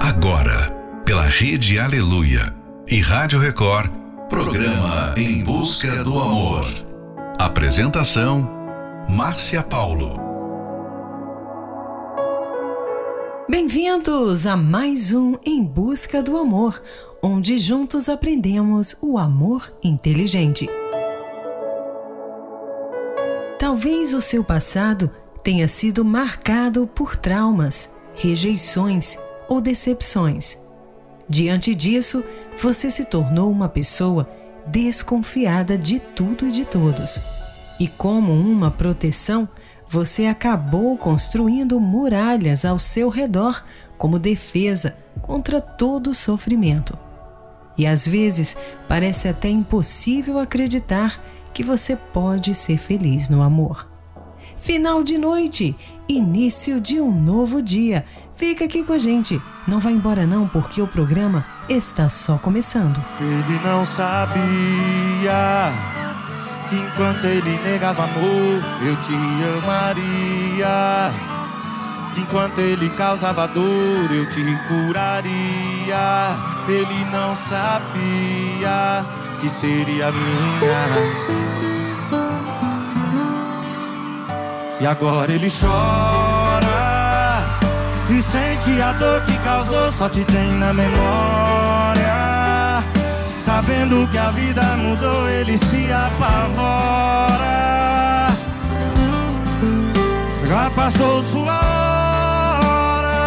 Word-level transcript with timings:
Agora, 0.00 0.70
pela 1.04 1.24
Rede 1.24 1.76
Aleluia 1.76 2.54
e 2.86 3.00
Rádio 3.00 3.40
Record, 3.40 3.90
programa 4.28 5.12
Em 5.16 5.42
Busca 5.42 6.04
do 6.04 6.16
Amor. 6.18 6.66
Apresentação: 7.36 8.48
Márcia 9.08 9.60
Paulo. 9.60 10.16
Bem-vindos 13.50 14.46
a 14.46 14.56
mais 14.56 15.12
um 15.12 15.34
Em 15.44 15.64
Busca 15.64 16.22
do 16.22 16.36
Amor, 16.36 16.80
onde 17.20 17.58
juntos 17.58 18.08
aprendemos 18.08 18.96
o 19.02 19.18
amor 19.18 19.72
inteligente. 19.82 20.70
Talvez 23.58 24.14
o 24.14 24.20
seu 24.20 24.44
passado 24.44 25.10
tenha 25.42 25.66
sido 25.66 26.04
marcado 26.04 26.86
por 26.86 27.16
traumas, 27.16 27.92
rejeições 28.14 29.18
ou 29.48 29.60
decepções. 29.60 30.58
Diante 31.28 31.74
disso, 31.74 32.24
você 32.60 32.90
se 32.90 33.04
tornou 33.04 33.50
uma 33.50 33.68
pessoa 33.68 34.28
desconfiada 34.66 35.78
de 35.78 35.98
tudo 35.98 36.46
e 36.46 36.50
de 36.52 36.64
todos. 36.64 37.20
E 37.80 37.86
como 37.86 38.32
uma 38.32 38.70
proteção, 38.70 39.48
você 39.88 40.26
acabou 40.26 40.96
construindo 40.98 41.80
muralhas 41.80 42.64
ao 42.64 42.78
seu 42.78 43.08
redor 43.08 43.64
como 43.96 44.18
defesa 44.18 44.96
contra 45.22 45.60
todo 45.60 46.14
sofrimento. 46.14 46.96
E 47.76 47.86
às 47.86 48.06
vezes 48.06 48.56
parece 48.88 49.28
até 49.28 49.48
impossível 49.48 50.38
acreditar 50.38 51.22
que 51.54 51.62
você 51.62 51.96
pode 51.96 52.54
ser 52.54 52.76
feliz 52.76 53.28
no 53.28 53.42
amor. 53.42 53.88
Final 54.56 55.02
de 55.02 55.16
noite, 55.16 55.76
início 56.08 56.80
de 56.80 57.00
um 57.00 57.12
novo 57.12 57.62
dia. 57.62 58.04
Fica 58.38 58.66
aqui 58.66 58.84
com 58.84 58.92
a 58.92 58.98
gente. 58.98 59.42
Não 59.66 59.80
vai 59.80 59.92
embora 59.92 60.24
não, 60.24 60.46
porque 60.46 60.80
o 60.80 60.86
programa 60.86 61.44
está 61.68 62.08
só 62.08 62.38
começando. 62.38 63.04
Ele 63.20 63.60
não 63.64 63.84
sabia 63.84 65.72
que 66.70 66.76
enquanto 66.76 67.24
ele 67.24 67.58
negava 67.64 68.04
amor, 68.04 68.62
eu 68.80 68.94
te 69.02 69.12
amaria. 69.58 71.12
Que 72.14 72.20
enquanto 72.20 72.60
ele 72.60 72.88
causava 72.90 73.48
dor, 73.48 74.08
eu 74.12 74.30
te 74.30 74.44
curaria. 74.68 75.26
Ele 76.68 77.04
não 77.10 77.34
sabia 77.34 79.04
que 79.40 79.48
seria 79.48 80.12
minha. 80.12 80.86
E 84.80 84.86
agora 84.86 85.32
ele 85.32 85.50
chora 85.50 86.17
e 88.10 88.22
sente 88.22 88.80
a 88.80 88.92
dor 88.92 89.20
que 89.22 89.36
causou, 89.38 89.92
só 89.92 90.08
te 90.08 90.24
tem 90.24 90.52
na 90.52 90.72
memória. 90.72 92.08
Sabendo 93.36 94.08
que 94.08 94.16
a 94.16 94.30
vida 94.30 94.62
mudou, 94.76 95.28
ele 95.28 95.58
se 95.58 95.92
apavora. 95.92 97.48
Já 100.46 100.70
passou 100.70 101.20
sua 101.20 101.60
hora. 102.64 103.18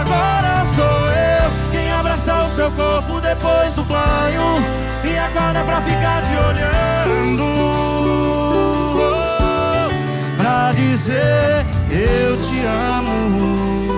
Agora 0.00 0.64
sou 0.74 0.84
eu 0.84 1.50
quem 1.70 1.90
abraça 1.90 2.44
o 2.44 2.50
seu 2.50 2.70
corpo 2.72 3.20
depois 3.20 3.72
do 3.72 3.82
banho 3.84 4.62
e 5.04 5.18
acorda 5.18 5.64
pra 5.64 5.80
ficar 5.80 6.22
te 6.22 6.36
olhando 6.36 8.01
dizer 10.72 11.66
eu 11.90 12.36
te 12.42 12.60
amo. 12.64 13.88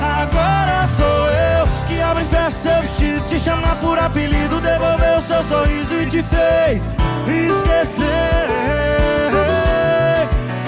Agora 0.00 0.86
sou 0.96 1.06
eu 1.06 1.66
que 1.86 2.00
abre 2.00 2.24
festa 2.24 2.50
seu 2.50 2.82
vestido, 2.82 3.20
te 3.26 3.38
chama 3.38 3.76
por 3.76 3.98
apelido, 3.98 4.60
devolveu 4.60 5.20
seu 5.20 5.42
sorriso 5.42 5.94
e 5.94 6.06
te 6.06 6.22
fez 6.22 6.88
esquecer 7.26 8.48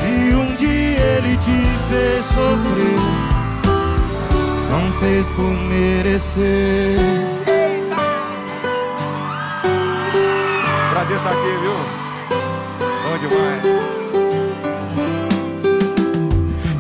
que 0.01 0.35
um 0.35 0.55
dia 0.55 1.05
ele 1.19 1.37
te 1.37 1.63
fez 1.89 2.25
sofrer, 2.25 3.01
não 4.71 4.93
fez 5.01 5.27
por 5.29 5.51
merecer. 5.51 6.99
Prazer 10.91 11.17
estar 11.17 11.31
aqui, 11.31 11.57
viu? 11.63 12.01
Bom 13.03 13.19
demais. 13.19 14.00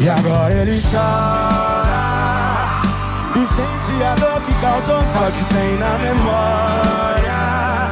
E 0.01 0.09
agora 0.09 0.55
ele 0.55 0.81
chora 0.91 2.81
E 3.37 3.47
sente 3.47 4.03
a 4.03 4.15
dor 4.15 4.41
que 4.41 4.55
causou 4.55 5.03
Só 5.13 5.31
te 5.31 5.45
tem 5.45 5.77
na 5.77 5.99
memória. 5.99 7.91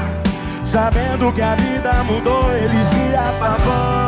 Sabendo 0.65 1.31
que 1.35 1.43
a 1.43 1.55
vida 1.57 2.03
mudou 2.05 2.51
Ele 2.55 2.83
se 2.85 3.15
apavora. 3.15 3.99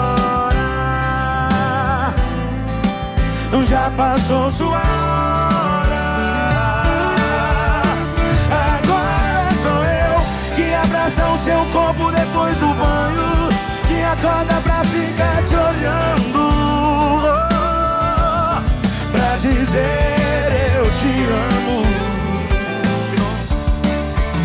Já 3.68 3.90
passou 3.96 4.50
sua 4.50 4.78
hora. 4.78 6.04
Agora 8.50 9.50
sou 9.62 9.84
eu 9.84 10.20
Que 10.56 10.74
abraça 10.74 11.28
o 11.28 11.38
seu 11.44 11.64
corpo 11.66 12.10
depois 12.10 12.56
do 12.56 12.74
banho 12.74 13.48
Que 13.86 14.02
acorda 14.02 14.60
pra 14.62 14.82
ficar 14.84 15.42
te 15.44 15.54
olhando 15.54 16.40
dizer 19.40 20.76
eu 20.76 20.84
te 20.84 21.12
amo. 21.56 21.82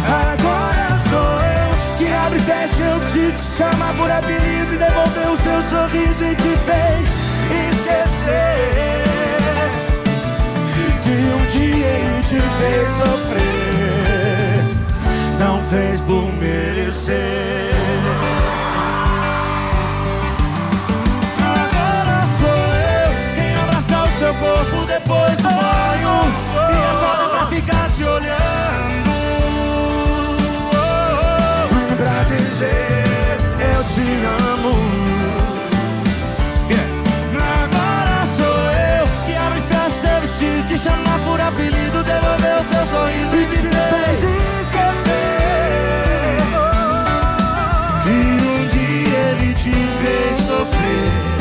Agora 0.06 0.88
sou 1.10 1.36
eu 1.44 1.72
que 1.98 2.06
abre 2.12 2.40
e 2.40 2.42
fecha, 2.42 2.82
eu 2.82 3.00
te, 3.12 3.32
te 3.36 3.58
chama 3.58 3.94
por 3.94 4.10
apelido 4.10 4.74
e 4.74 4.78
devolveu 4.78 5.34
o 5.34 5.38
seu 5.38 5.62
sorriso 5.70 6.24
e 6.24 6.36
te 6.36 6.58
fez 6.66 7.08
esquecer 7.74 9.06
que 11.04 11.16
um 11.34 11.46
dia 11.48 11.88
ele 11.88 12.22
te 12.24 12.40
fez 12.58 12.88
sofrer, 12.98 14.64
não 15.40 15.62
fez 15.70 16.02
por 16.02 16.32
merecer. 16.34 17.55
Apelido, 41.56 42.04
devolver 42.04 42.60
o 42.60 42.64
seu 42.64 42.86
sorriso 42.86 43.36
E 43.36 43.46
te 43.46 43.56
fez 43.58 44.24
esquecer 44.62 45.16
Que 48.04 48.10
um 48.44 48.68
dia 48.68 49.18
ele 49.18 49.54
te 49.54 49.72
fez 49.72 50.36
sofrer 50.46 51.36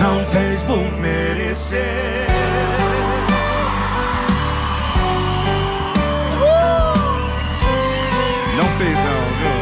não 0.00 0.24
fez 0.26 0.62
por 0.62 0.92
merecer. 1.00 2.28
Não 8.56 8.68
fez 8.76 8.96
não, 8.96 9.22
viu? 9.38 9.58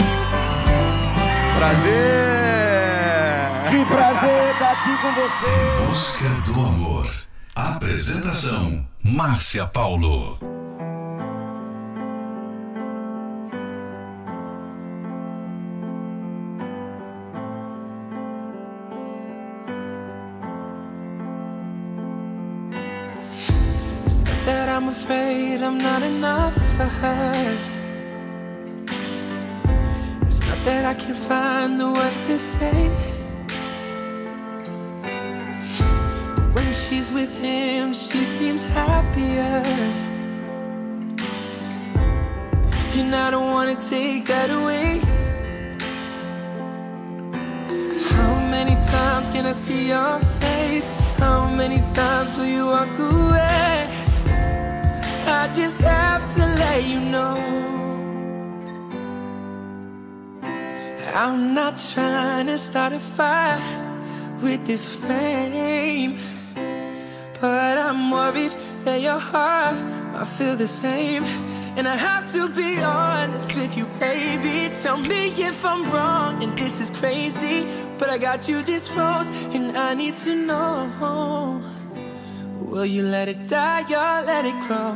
Prazer! 1.56 1.97
Que 3.71 3.84
prazer 3.87 4.53
estar 4.53 4.72
aqui 4.72 4.97
com 4.98 5.12
você. 5.15 5.86
Busca 5.86 6.28
do 6.53 6.60
amor. 6.60 7.10
Apresentação: 7.54 8.86
Márcia 9.06 9.66
Paulo. 9.72 10.38
I'm 24.76 24.88
afraid 24.88 25.62
I'm 25.62 25.78
not 25.78 26.02
enough 26.02 26.52
for 26.52 26.84
her. 26.84 27.59
It's 30.20 30.41
not 30.41 30.62
that 30.64 30.84
I 30.84 30.92
can 30.92 31.14
find 31.14 31.80
the 31.80 31.91
words 31.91 32.20
to 32.26 32.36
say. 32.36 33.16
She's 36.82 37.10
with 37.10 37.32
him, 37.40 37.92
she 37.92 38.24
seems 38.24 38.64
happier. 38.64 39.62
And 42.98 43.14
I 43.14 43.30
don't 43.30 43.50
wanna 43.56 43.76
take 43.88 44.26
that 44.26 44.50
away. 44.50 45.00
How 48.10 48.34
many 48.54 48.74
times? 48.94 49.28
can 49.36 49.44
I 49.46 49.52
see 49.52 49.88
your 49.88 50.18
face? 50.40 50.88
How 51.18 51.48
many 51.60 51.78
times 51.94 52.36
will 52.36 52.50
you 52.56 52.66
walk 52.66 52.98
away? 52.98 53.86
I 55.40 55.50
just 55.52 55.80
have 55.82 56.22
to 56.36 56.44
let 56.62 56.84
you 56.84 57.00
know. 57.14 57.36
I'm 61.14 61.54
not 61.54 61.74
trying 61.92 62.46
to 62.46 62.58
start 62.58 62.92
a 62.92 62.98
fire 62.98 63.60
with 64.42 64.66
this 64.66 64.84
flame, 64.84 66.18
but 67.47 67.78
I'm 67.78 68.10
worried 68.10 68.54
that 68.84 69.01
your 69.09 69.21
heart 69.21 69.77
might 70.13 70.31
feel 70.37 70.57
the 70.57 70.66
same. 70.66 71.22
And 71.77 71.87
I 71.87 71.97
have 72.09 72.25
to 72.34 72.48
be 72.48 72.71
honest 72.83 73.54
with 73.54 73.77
you, 73.78 73.87
baby. 74.01 74.57
Tell 74.83 74.98
me 75.13 75.22
if 75.51 75.59
I'm 75.65 75.84
wrong 75.93 76.43
and 76.43 76.53
this 76.59 76.75
is 76.84 76.91
crazy. 77.01 77.59
But 77.98 78.09
I 78.15 78.19
got 78.19 78.48
you 78.48 78.63
this 78.63 78.84
rose, 78.98 79.31
and 79.54 79.65
I 79.89 79.95
need 79.95 80.16
to 80.27 80.33
know 80.48 81.63
Will 82.71 82.89
you 82.97 83.04
let 83.16 83.27
it 83.28 83.41
die 83.48 83.84
or 84.04 84.16
let 84.33 84.45
it 84.53 84.59
grow? 84.66 84.95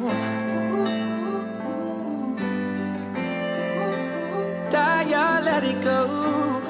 Die 4.76 5.10
or 5.22 5.34
let 5.50 5.62
it 5.72 5.78
go? 5.90 6.69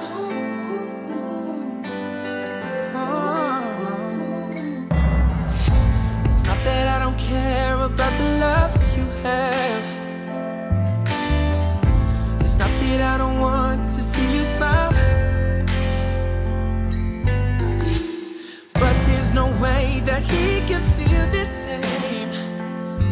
Care 7.31 7.81
about 7.89 8.19
the 8.19 8.29
love 8.45 8.73
you 8.97 9.07
have 9.23 10.01
it, 12.93 13.01
I 13.01 13.17
don't 13.19 13.39
want 13.41 13.89
to 13.89 14.01
see 14.01 14.29
you 14.37 14.45
smile. 14.45 14.93
But 18.75 18.97
there's 19.07 19.33
no 19.33 19.47
way 19.65 20.03
that 20.09 20.23
he 20.23 20.61
can 20.69 20.83
feel 20.97 21.25
the 21.37 21.45
same. 21.45 22.31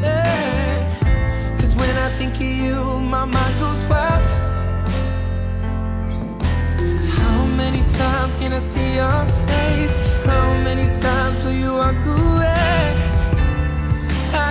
Yeah. 0.03 1.56
Cause 1.59 1.75
when 1.75 1.97
I 1.97 2.09
think 2.19 2.35
of 2.37 2.53
you, 2.65 3.00
my 3.15 3.25
mind 3.25 3.59
goes 3.61 3.82
wild. 3.91 4.26
How 7.19 7.44
many 7.44 7.82
times 8.03 8.35
can 8.37 8.53
I 8.53 8.59
see 8.59 8.97
your 8.97 9.25
face? 9.47 9.68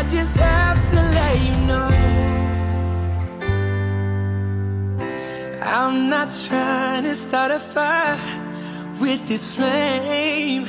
Just 0.10 0.38
have 0.38 0.80
to 0.90 0.96
let 0.96 1.40
you 1.42 1.56
know. 1.68 1.90
I'm 5.62 6.10
not 6.10 6.34
trying 6.48 7.04
to 7.04 7.14
start 7.14 7.52
a 7.52 7.60
fire 7.60 8.18
with 9.02 9.28
this 9.28 9.54
flame, 9.54 10.66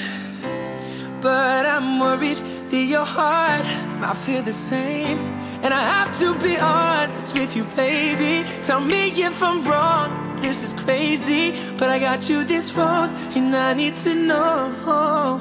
but 1.20 1.67
I'm 1.67 2.00
worried 2.00 2.38
that 2.70 2.85
your 2.85 3.05
heart 3.05 3.64
might 4.00 4.17
feel 4.17 4.43
the 4.43 4.52
same. 4.52 5.19
And 5.62 5.73
I 5.73 5.81
have 5.81 6.19
to 6.19 6.35
be 6.40 6.56
honest 6.56 7.35
with 7.35 7.56
you, 7.56 7.64
baby. 7.76 8.49
Tell 8.62 8.81
me 8.81 9.11
if 9.11 9.43
I'm 9.43 9.62
wrong. 9.62 10.40
This 10.40 10.62
is 10.62 10.73
crazy, 10.85 11.55
but 11.79 11.90
I 11.90 11.99
got 11.99 12.29
you 12.29 12.44
this 12.44 12.73
rose, 12.73 13.12
and 13.37 13.55
I 13.55 13.75
need 13.75 13.96
to 13.96 14.14
know. 14.14 15.40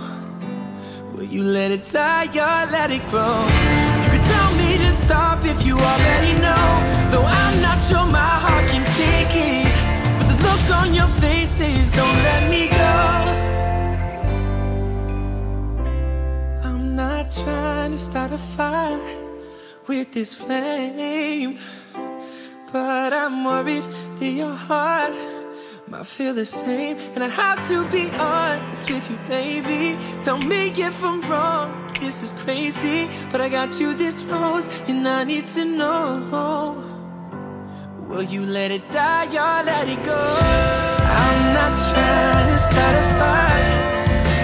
Will 1.13 1.23
you 1.23 1.43
let 1.43 1.71
it 1.71 1.83
die 1.91 2.27
or 2.27 2.71
let 2.71 2.91
it 2.91 3.05
grow? 3.09 3.86
Stop 5.07 5.39
if 5.45 5.65
you 5.65 5.75
already 5.91 6.33
know. 6.45 6.67
Though 7.11 7.27
I'm 7.41 7.55
not 7.67 7.77
sure 7.87 8.05
my 8.21 8.33
heart 8.45 8.65
can 8.73 8.85
take 9.03 9.33
it. 9.53 9.73
But 10.17 10.25
the 10.31 10.37
look 10.47 10.65
on 10.81 10.89
your 10.99 11.11
face 11.23 11.51
says, 11.59 11.85
don't 11.99 12.19
let 12.29 12.43
me 12.53 12.63
go. 12.81 12.97
I'm 16.67 16.83
not 17.03 17.25
trying 17.41 17.91
to 17.95 18.01
start 18.09 18.31
a 18.39 18.41
fire 18.55 18.99
with 19.87 20.07
this 20.17 20.31
flame. 20.41 21.59
But 22.73 23.09
I'm 23.21 23.45
worried 23.45 23.87
that 24.19 24.33
your 24.41 24.57
heart 24.69 25.13
might 25.89 26.05
feel 26.05 26.33
the 26.33 26.45
same. 26.45 26.97
And 27.15 27.23
I 27.23 27.27
have 27.27 27.67
to 27.69 27.85
be 27.89 28.09
honest 28.11 28.89
with 28.89 29.09
you, 29.09 29.17
baby. 29.29 29.97
Tell 30.19 30.37
me 30.37 30.69
if 30.69 31.03
I'm 31.03 31.21
wrong. 31.29 31.83
This 31.99 32.21
is 32.21 32.33
crazy, 32.43 33.09
but 33.31 33.41
I 33.41 33.49
got 33.49 33.79
you 33.79 33.93
this 33.93 34.21
rose, 34.23 34.67
and 34.87 35.07
I 35.07 35.23
need 35.23 35.47
to 35.47 35.65
know. 35.65 36.75
Will 38.07 38.21
you 38.21 38.43
let 38.43 38.71
it 38.71 38.87
die 38.89 39.25
or 39.25 39.63
let 39.65 39.87
it 39.89 40.03
go? 40.03 40.13
I'm 40.13 41.53
not 41.53 41.73
trying 41.91 42.47
to 42.53 42.57
start 42.69 42.95
a 43.01 43.05
fire 43.19 43.79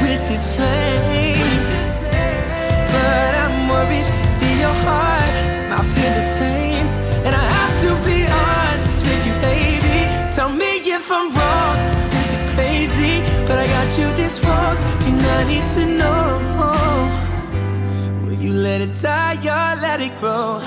with 0.02 0.22
this 0.30 0.48
flame, 0.56 1.64
but 2.96 3.32
I'm 3.44 3.70
worried 3.70 4.10
that 4.42 4.56
your 4.64 4.76
heart 4.86 5.36
might 5.70 5.88
feel 5.94 6.14
the 6.14 6.22
same. 6.22 6.63
I 15.44 15.46
need 15.46 15.68
to 15.76 15.86
know. 15.86 16.40
Will 18.24 18.40
you 18.40 18.54
let 18.54 18.80
it 18.80 18.94
die 19.02 19.36
or 19.44 19.76
let 19.82 20.00
it 20.00 20.18
grow? 20.18 20.62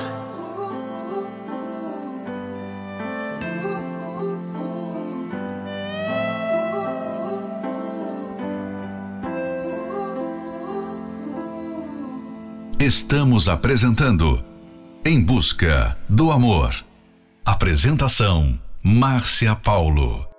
Estamos 12.78 13.48
apresentando 13.48 14.44
Em 15.06 15.24
Busca 15.24 15.96
do 16.06 16.30
Amor. 16.30 16.74
Apresentação 17.46 18.60
Márcia 18.82 19.54
Paulo. 19.54 20.35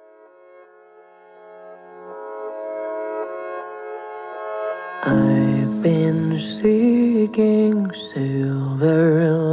breaking 7.27 7.91
silver 7.93 9.46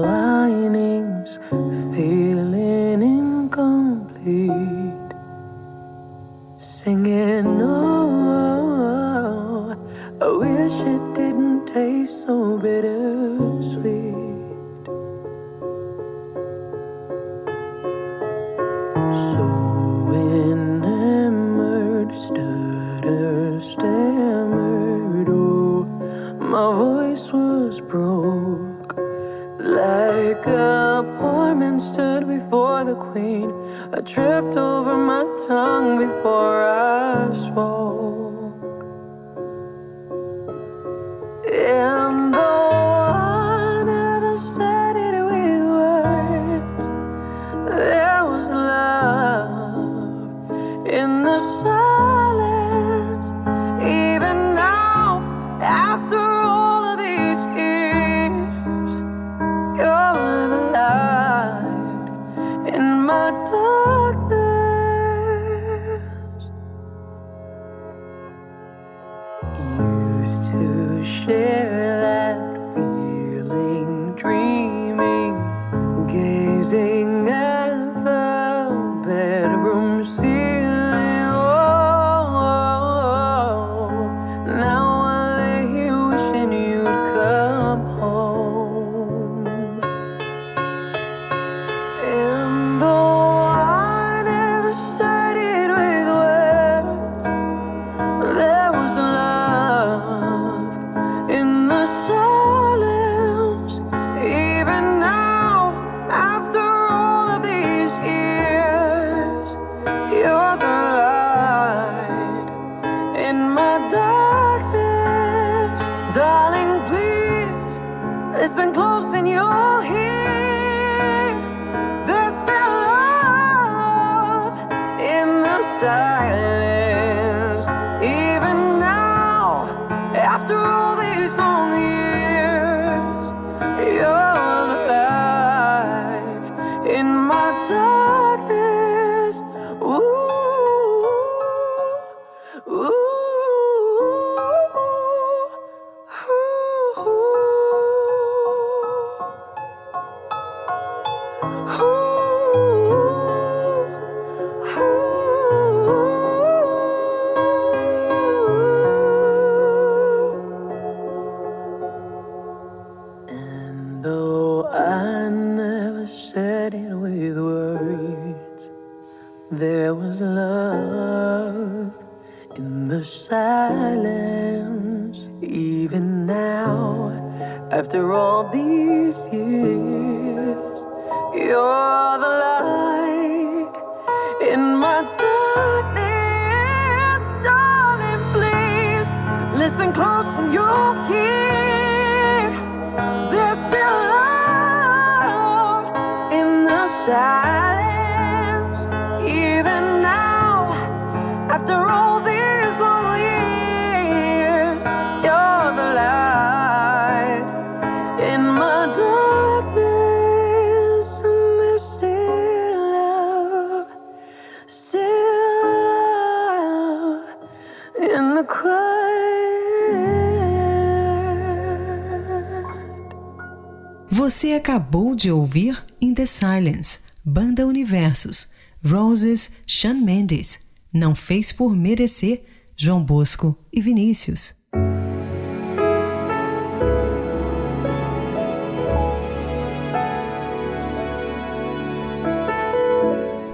de 225.24 225.32
ouvir 225.32 225.82
In 226.02 226.12
the 226.12 226.26
Silence, 226.26 226.98
Banda 227.24 227.66
Universos, 227.66 228.48
Roses, 228.84 229.52
Sean 229.66 229.94
Mendes, 229.94 230.60
Não 230.92 231.14
Fez 231.14 231.50
Por 231.50 231.74
Merecer, 231.74 232.44
João 232.76 233.02
Bosco 233.02 233.58
e 233.72 233.80
Vinícius. 233.80 234.54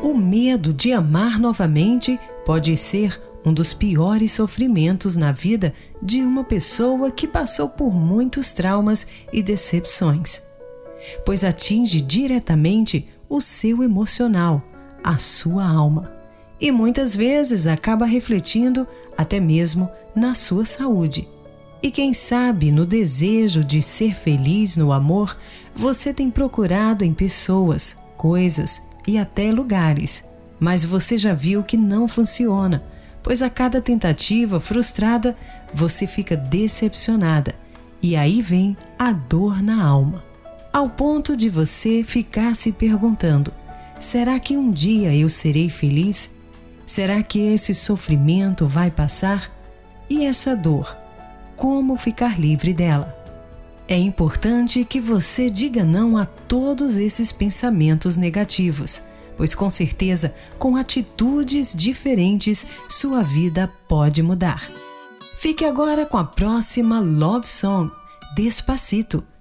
O 0.02 0.12
medo 0.12 0.72
de 0.72 0.92
amar 0.92 1.38
novamente 1.38 2.18
pode 2.44 2.76
ser 2.76 3.22
um 3.46 3.54
dos 3.54 3.72
piores 3.72 4.32
sofrimentos 4.32 5.16
na 5.16 5.30
vida 5.30 5.72
de 6.02 6.20
uma 6.22 6.42
pessoa 6.42 7.12
que 7.12 7.28
passou 7.28 7.68
por 7.68 7.92
muitos 7.92 8.52
traumas 8.52 9.06
e 9.32 9.40
decepções, 9.40 10.50
pois 11.25 11.45
atinge 11.45 12.00
diretamente 12.00 13.09
o 13.28 13.40
seu 13.40 13.83
emocional, 13.83 14.62
a 15.02 15.16
sua 15.16 15.66
alma, 15.66 16.12
e 16.61 16.71
muitas 16.71 17.16
vezes 17.16 17.66
acaba 17.66 18.04
refletindo 18.04 18.87
até 19.16 19.40
mesmo 19.40 19.90
na 20.14 20.35
sua 20.35 20.64
saúde. 20.64 21.26
E 21.83 21.90
quem 21.90 22.12
sabe 22.12 22.71
no 22.71 22.85
desejo 22.85 23.64
de 23.64 23.80
ser 23.80 24.14
feliz 24.14 24.76
no 24.76 24.92
amor, 24.92 25.37
você 25.75 26.12
tem 26.12 26.30
procurado 26.30 27.04
em 27.04 27.14
pessoas, 27.14 27.97
coisas 28.19 28.83
e 29.07 29.16
até 29.16 29.50
lugares, 29.50 30.25
mas 30.59 30.85
você 30.85 31.16
já 31.16 31.33
viu 31.33 31.62
que 31.62 31.78
não 31.78 32.07
funciona, 32.07 32.85
pois 33.23 33.42
a 33.42 33.49
cada 33.49 33.80
tentativa 33.80 34.61
frustrada 34.61 35.35
você 35.73 36.07
fica 36.07 36.37
decepcionada. 36.37 37.54
E 38.02 38.14
aí 38.14 38.42
vem 38.42 38.76
a 38.99 39.12
dor 39.12 39.62
na 39.62 39.83
alma, 39.83 40.23
ao 40.72 40.88
ponto 40.88 41.36
de 41.36 41.48
você 41.48 42.04
ficar 42.04 42.54
se 42.54 42.72
perguntando: 42.72 43.52
será 43.98 44.38
que 44.38 44.56
um 44.56 44.70
dia 44.70 45.14
eu 45.14 45.28
serei 45.28 45.68
feliz? 45.68 46.30
Será 46.86 47.22
que 47.22 47.38
esse 47.38 47.74
sofrimento 47.74 48.66
vai 48.66 48.90
passar? 48.90 49.50
E 50.08 50.24
essa 50.24 50.56
dor? 50.56 50.96
Como 51.56 51.96
ficar 51.96 52.40
livre 52.40 52.72
dela? 52.72 53.16
É 53.86 53.96
importante 53.96 54.84
que 54.84 55.00
você 55.00 55.50
diga 55.50 55.84
não 55.84 56.16
a 56.16 56.24
todos 56.24 56.96
esses 56.96 57.32
pensamentos 57.32 58.16
negativos, 58.16 59.02
pois 59.36 59.54
com 59.54 59.68
certeza, 59.68 60.34
com 60.58 60.76
atitudes 60.76 61.74
diferentes, 61.74 62.66
sua 62.88 63.22
vida 63.22 63.72
pode 63.88 64.22
mudar. 64.22 64.70
Fique 65.38 65.64
agora 65.64 66.04
com 66.06 66.18
a 66.18 66.24
próxima 66.24 67.00
Love 67.00 67.48
Song, 67.48 67.90
Despacito, 68.36 69.24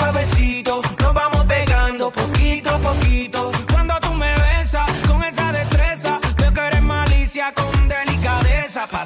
suavecito. 0.00 0.99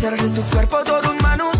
Hacer 0.00 0.16
de 0.16 0.30
tu 0.30 0.42
cuerpo 0.48 0.78
todo 0.82 1.10
un 1.10 1.18
manuscrito. 1.18 1.59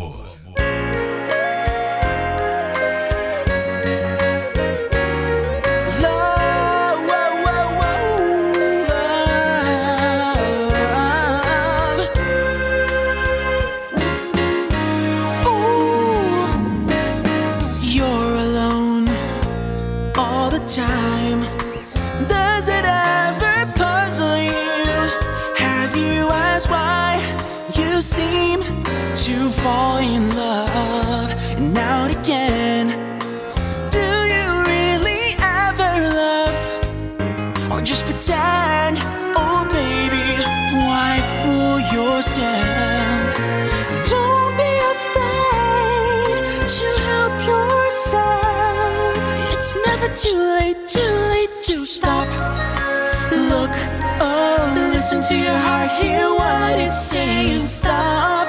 listen 55.11 55.35
to 55.35 55.43
your 55.43 55.57
heart, 55.57 55.91
hear 56.01 56.33
what 56.33 56.79
it's 56.79 56.95
saying. 56.95 57.67
Stop, 57.67 58.47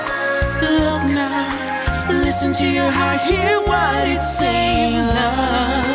look 0.63 1.03
now. 1.11 2.09
Listen 2.09 2.53
to 2.53 2.65
your 2.69 2.89
heart, 2.89 3.21
hear 3.23 3.61
what 3.63 4.07
it's 4.07 4.39
saying, 4.39 4.95
love. 4.95 5.87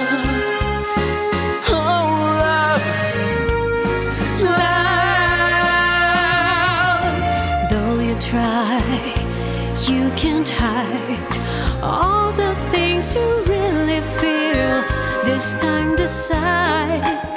Oh, 1.69 2.09
love, 2.43 2.83
love. 7.61 7.69
Though 7.71 7.99
you 8.01 8.15
try, 8.15 8.81
you 9.87 10.11
can't 10.17 10.49
hide 10.49 11.37
all 11.81 12.33
the 12.33 12.53
things 12.71 13.15
you 13.15 13.43
really 13.45 14.01
feel. 14.19 14.83
This 15.23 15.53
time 15.53 15.95
decide 15.95 17.36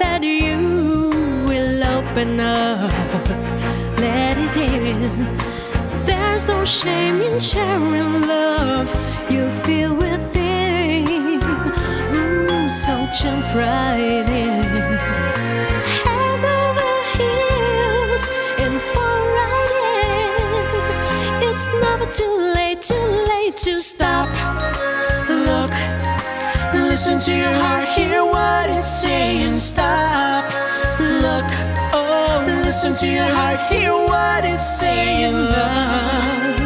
open 2.11 2.41
up, 2.41 2.91
let 4.01 4.37
it 4.37 4.57
in. 4.57 5.37
There's 6.05 6.49
no 6.49 6.65
shame 6.65 7.17
in 7.17 7.39
sharing 7.39 8.23
love 8.23 8.89
you 9.31 9.49
feel 9.63 9.95
within. 9.95 11.41
Mm, 12.13 12.69
so 12.69 12.95
jump 13.21 13.45
right 13.55 14.27
in. 14.27 14.65
Head 16.03 16.43
over 16.59 16.93
heels 17.17 18.25
and 18.59 18.81
fall 18.93 19.25
right 19.39 19.73
in. 19.95 21.49
It's 21.49 21.67
never 21.85 22.07
too 22.13 22.37
late, 22.57 22.83
too 22.83 23.09
late 23.33 23.57
to 23.59 23.79
stop. 23.79 24.29
Look, 25.29 25.73
listen 26.75 27.21
to 27.21 27.33
your 27.33 27.53
heart, 27.53 27.89
hear 27.91 28.25
what 28.25 28.69
it's 28.69 29.01
saying. 29.01 29.61
Stop. 29.61 30.70
Listen 32.71 32.93
to 32.93 33.07
your 33.09 33.25
heart, 33.25 33.59
hear 33.73 33.93
what 33.93 34.45
it's 34.45 34.63
saying. 34.79 35.35
Love, 35.35 36.60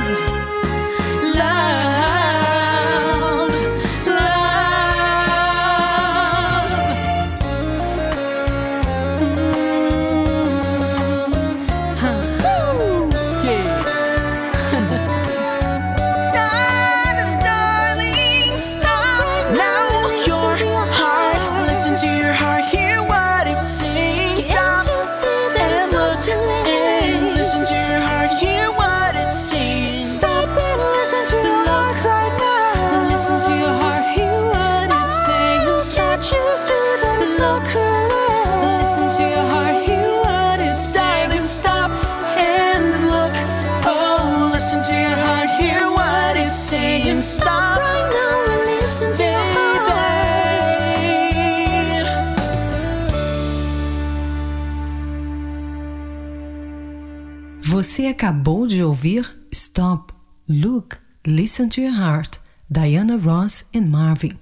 Você 57.95 58.09
acabou 58.09 58.67
de 58.67 58.83
ouvir 58.83 59.39
Stop, 59.53 60.13
Look, 60.49 60.97
Listen 61.25 61.69
to 61.69 61.81
Your 61.81 61.95
Heart, 61.95 62.39
Diana 62.69 63.17
Ross 63.17 63.67
e 63.73 63.81
Marvin. 63.81 64.33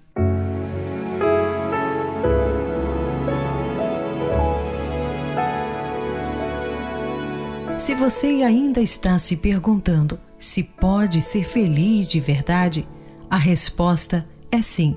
Se 7.78 7.94
você 7.94 8.42
ainda 8.42 8.80
está 8.80 9.18
se 9.18 9.36
perguntando 9.36 10.18
se 10.38 10.62
pode 10.62 11.20
ser 11.20 11.44
feliz 11.44 12.08
de 12.08 12.20
verdade, 12.20 12.88
a 13.28 13.36
resposta 13.36 14.26
é 14.50 14.62
sim. 14.62 14.96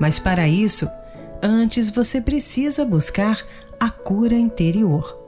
Mas 0.00 0.18
para 0.18 0.48
isso, 0.48 0.88
antes 1.40 1.90
você 1.90 2.20
precisa 2.20 2.84
buscar 2.84 3.40
a 3.78 3.88
cura 3.88 4.34
interior. 4.34 5.23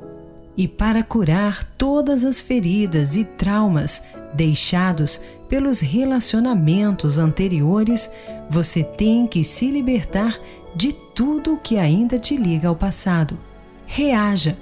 E 0.57 0.67
para 0.67 1.03
curar 1.03 1.65
todas 1.77 2.25
as 2.25 2.41
feridas 2.41 3.17
e 3.17 3.25
traumas 3.25 4.03
deixados 4.33 5.21
pelos 5.49 5.81
relacionamentos 5.81 7.19
anteriores, 7.19 8.11
você 8.49 8.83
tem 8.83 9.27
que 9.27 9.45
se 9.45 9.71
libertar 9.71 10.39
de 10.75 10.93
tudo 10.93 11.61
que 11.63 11.79
ainda 11.79 12.19
te 12.19 12.37
liga 12.37 12.69
ao 12.69 12.77
passado. 12.77 13.39
Reaja 13.87 14.57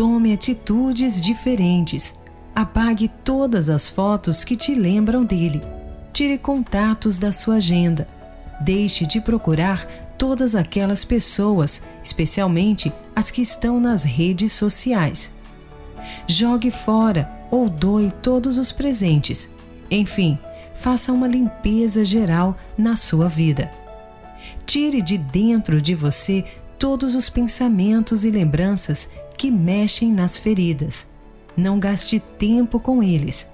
Tome 0.00 0.32
atitudes 0.32 1.20
diferentes. 1.20 2.14
Apague 2.54 3.06
todas 3.22 3.68
as 3.68 3.90
fotos 3.90 4.44
que 4.44 4.56
te 4.56 4.74
lembram 4.74 5.26
dele. 5.26 5.60
Tire 6.10 6.38
contatos 6.38 7.18
da 7.18 7.30
sua 7.30 7.56
agenda. 7.56 8.08
Deixe 8.62 9.06
de 9.06 9.20
procurar 9.20 9.86
todas 10.16 10.54
aquelas 10.54 11.04
pessoas, 11.04 11.82
especialmente 12.02 12.90
as 13.14 13.30
que 13.30 13.42
estão 13.42 13.78
nas 13.78 14.02
redes 14.02 14.54
sociais. 14.54 15.32
Jogue 16.26 16.70
fora 16.70 17.30
ou 17.50 17.68
doe 17.68 18.10
todos 18.22 18.58
os 18.58 18.72
presentes. 18.72 19.50
Enfim, 19.90 20.38
faça 20.74 21.12
uma 21.12 21.26
limpeza 21.26 22.04
geral 22.04 22.56
na 22.76 22.96
sua 22.96 23.28
vida. 23.28 23.70
Tire 24.64 25.02
de 25.02 25.18
dentro 25.18 25.82
de 25.82 25.94
você 25.94 26.44
todos 26.78 27.14
os 27.14 27.28
pensamentos 27.28 28.24
e 28.24 28.30
lembranças 28.30 29.10
que 29.36 29.50
mexem 29.50 30.12
nas 30.12 30.38
feridas. 30.38 31.08
Não 31.56 31.78
gaste 31.78 32.20
tempo 32.38 32.80
com 32.80 33.02
eles. 33.02 33.50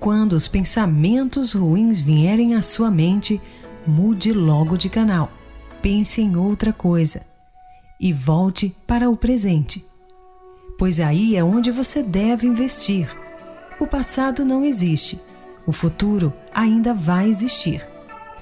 Quando 0.00 0.32
os 0.32 0.48
pensamentos 0.48 1.52
ruins 1.52 2.00
vierem 2.00 2.54
à 2.54 2.62
sua 2.62 2.90
mente, 2.90 3.40
mude 3.86 4.32
logo 4.32 4.76
de 4.76 4.88
canal. 4.88 5.30
Pense 5.80 6.20
em 6.20 6.36
outra 6.36 6.72
coisa 6.72 7.22
e 8.00 8.12
volte 8.12 8.74
para 8.86 9.08
o 9.08 9.16
presente. 9.16 9.84
Pois 10.78 11.00
aí 11.00 11.36
é 11.36 11.44
onde 11.44 11.70
você 11.70 12.02
deve 12.02 12.46
investir. 12.46 13.08
O 13.78 13.86
passado 13.86 14.44
não 14.44 14.64
existe. 14.64 15.20
O 15.66 15.72
futuro 15.72 16.32
ainda 16.54 16.92
vai 16.92 17.28
existir. 17.28 17.84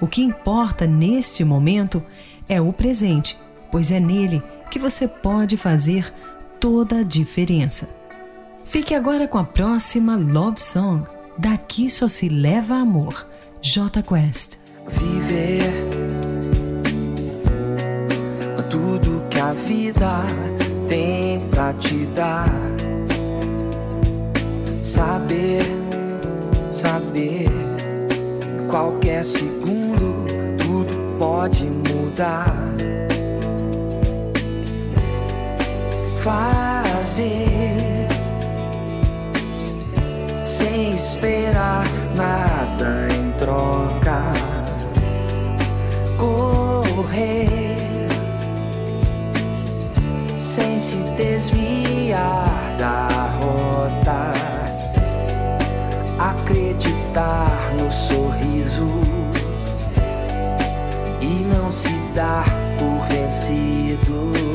O 0.01 0.07
que 0.07 0.23
importa 0.23 0.87
neste 0.87 1.45
momento 1.45 2.03
é 2.49 2.61
o 2.61 2.73
presente, 2.73 3.39
pois 3.71 3.93
é 3.93 4.01
nele 4.01 4.43
que 4.71 4.79
você 4.79 5.07
pode 5.07 5.57
fazer 5.57 6.13
toda 6.59 6.99
a 6.99 7.03
diferença. 7.03 7.89
Fique 8.65 8.95
agora 8.95 9.29
com 9.29 9.39
a 9.39 9.45
próxima 9.45 10.17
Love 10.17 10.61
Song. 10.61 11.05
Daqui 11.39 11.89
só 11.89 12.09
se 12.09 12.29
leva 12.29 12.77
amor. 12.77 13.27
J 13.61 14.03
Quest. 14.03 14.59
Viver 14.89 15.93
tudo 18.73 19.23
que 19.29 19.39
a 19.39 19.53
vida 19.53 20.62
tem 20.93 21.41
pra 21.49 21.73
te 21.73 22.05
dar. 22.15 22.53
Saber, 24.83 25.65
saber, 26.71 27.49
em 27.49 28.69
qualquer 28.69 29.25
segundo 29.25 30.27
tudo 30.59 31.17
pode 31.19 31.65
mudar 31.65 32.53
fazer 36.19 38.09
sem 40.45 40.95
esperar 40.95 41.87
nada 42.15 43.09
em 43.15 43.31
troca. 43.33 44.23
Correr 46.19 47.62
sem 50.55 50.79
se 50.79 50.99
desviar 51.17 52.77
da 52.79 53.09
rota. 53.41 54.33
Acreditar 56.19 57.73
no 57.79 57.91
sorriso 57.91 58.87
e 61.23 61.43
não 61.45 61.71
se 61.71 61.95
dar 62.15 62.45
por 62.79 63.07
vencido. 63.07 64.52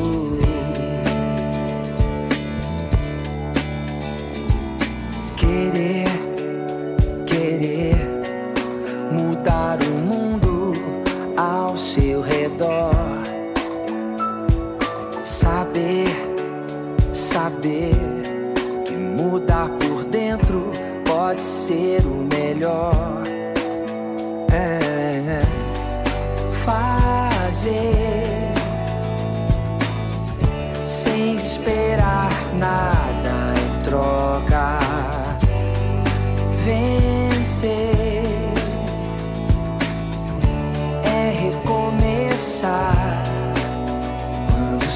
Esperar 31.78 32.32
nada 32.54 33.54
em 33.56 33.82
troca. 33.82 34.78
Vencer 36.64 37.94
é 41.04 41.30
recomeçar 41.40 43.22
quando 44.50 44.82
o 44.82 44.90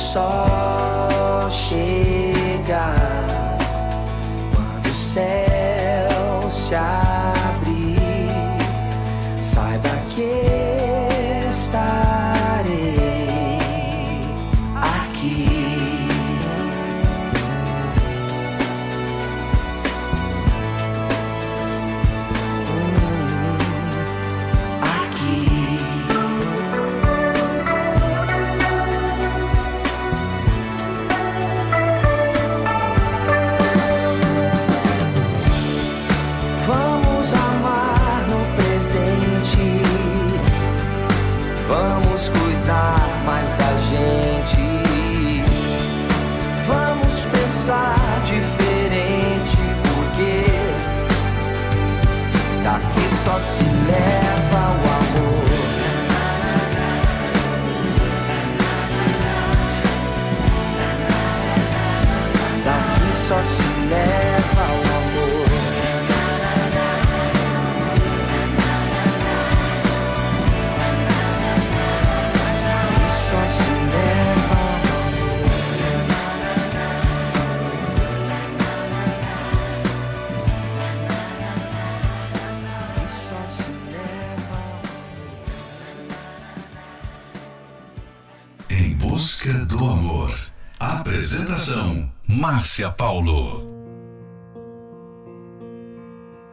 busca 89.42 89.66
do 89.66 89.85
amor. 89.85 90.35
Apresentação: 90.78 92.11
Márcia 92.28 92.90
Paulo. 92.90 93.66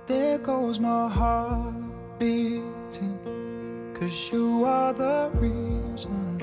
There 0.07 0.39
goes 0.39 0.79
my 0.79 1.07
heart 1.07 1.75
beating. 2.17 3.19
Cause 3.93 4.31
you 4.31 4.65
are 4.65 4.93
the 4.93 5.29
reason 5.35 6.37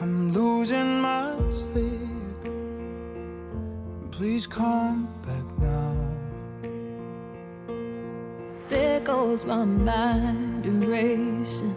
I'm 0.00 0.32
losing 0.32 1.00
my 1.00 1.32
sleep. 1.52 2.50
Please 4.10 4.46
come 4.46 5.08
back 5.24 5.46
now. 5.58 5.96
There 8.68 9.00
goes 9.00 9.44
my 9.44 9.64
mind 9.64 10.66
racing, 10.84 11.76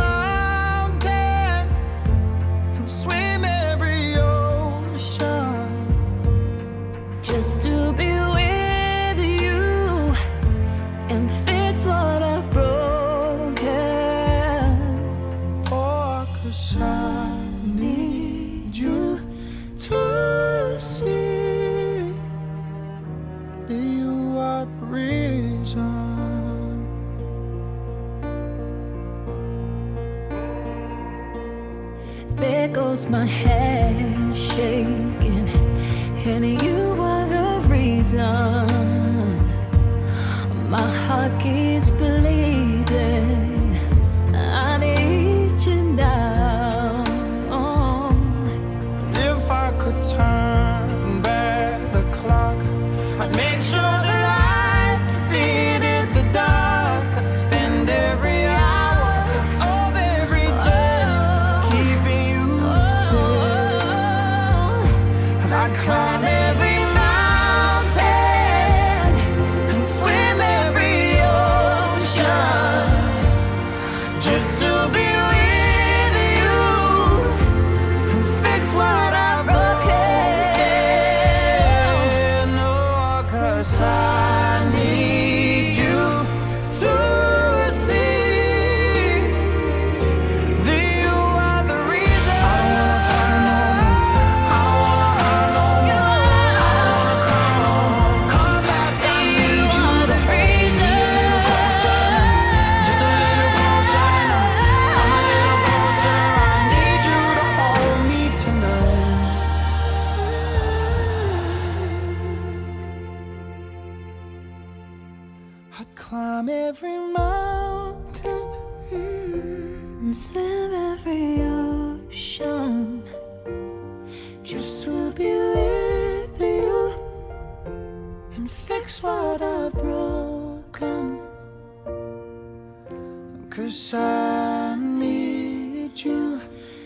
There 33.01 33.09
goes 33.09 33.11
my 33.11 33.25
hand 33.25 33.60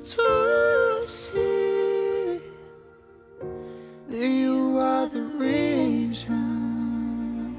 to 0.05 1.03
see 1.03 2.39
that 4.07 4.27
you 4.27 4.77
are 4.77 5.09
the 5.09 5.25
reason. 5.39 7.55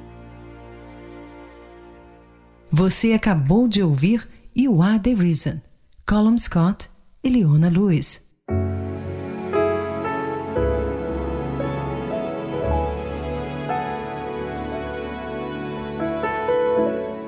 Você 2.70 3.14
acabou 3.14 3.66
de 3.66 3.82
ouvir 3.82 4.28
You 4.54 4.80
Are 4.80 5.00
the 5.00 5.14
Reason, 5.14 5.60
Colum 6.08 6.38
Scott 6.38 6.88
e 7.24 7.28
Leona 7.28 7.68
Lewis. 7.68 8.24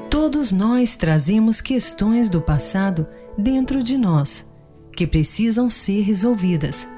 Todos 0.08 0.52
nós 0.52 0.96
trazemos 0.96 1.60
questões 1.60 2.30
do 2.30 2.40
passado 2.40 3.08
dentro 3.36 3.82
de 3.82 3.96
nós 3.96 4.57
que 4.98 5.06
precisam 5.06 5.70
ser 5.70 6.00
resolvidas. 6.00 6.88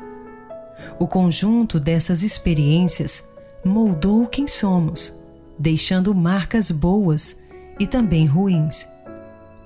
O 0.99 1.07
conjunto 1.07 1.79
dessas 1.79 2.23
experiências 2.23 3.29
moldou 3.63 4.27
quem 4.27 4.47
somos, 4.47 5.15
deixando 5.59 6.15
marcas 6.15 6.71
boas 6.71 7.41
e 7.79 7.87
também 7.87 8.25
ruins. 8.25 8.89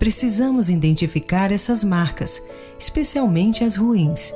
Precisamos 0.00 0.68
identificar 0.68 1.52
essas 1.52 1.84
marcas, 1.84 2.42
especialmente 2.76 3.62
as 3.62 3.76
ruins, 3.76 4.34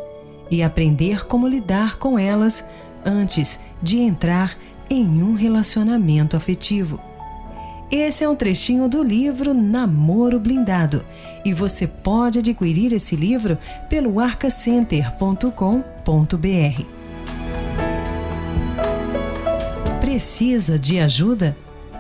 e 0.48 0.62
aprender 0.62 1.26
como 1.26 1.48
lidar 1.48 1.96
com 1.96 2.16
elas 2.16 2.64
antes 3.04 3.58
de 3.82 3.98
entrar 3.98 4.56
em 4.88 5.20
um 5.20 5.34
relacionamento 5.34 6.37
afetivo. 6.37 7.00
Esse 7.90 8.22
é 8.22 8.29
um 8.29 8.37
trechinho 8.37 8.87
do 8.87 9.03
livro 9.03 9.55
Namoro 9.55 10.38
Blindado 10.38 11.03
e 11.42 11.55
você 11.55 11.87
pode 11.87 12.40
adquirir 12.40 12.92
esse 12.92 13.16
livro 13.16 13.57
pelo 13.88 14.20
arcacenter.com.br. 14.20 16.83
Precisa 20.01 20.79
de 20.79 20.98
ajuda? 20.98 21.57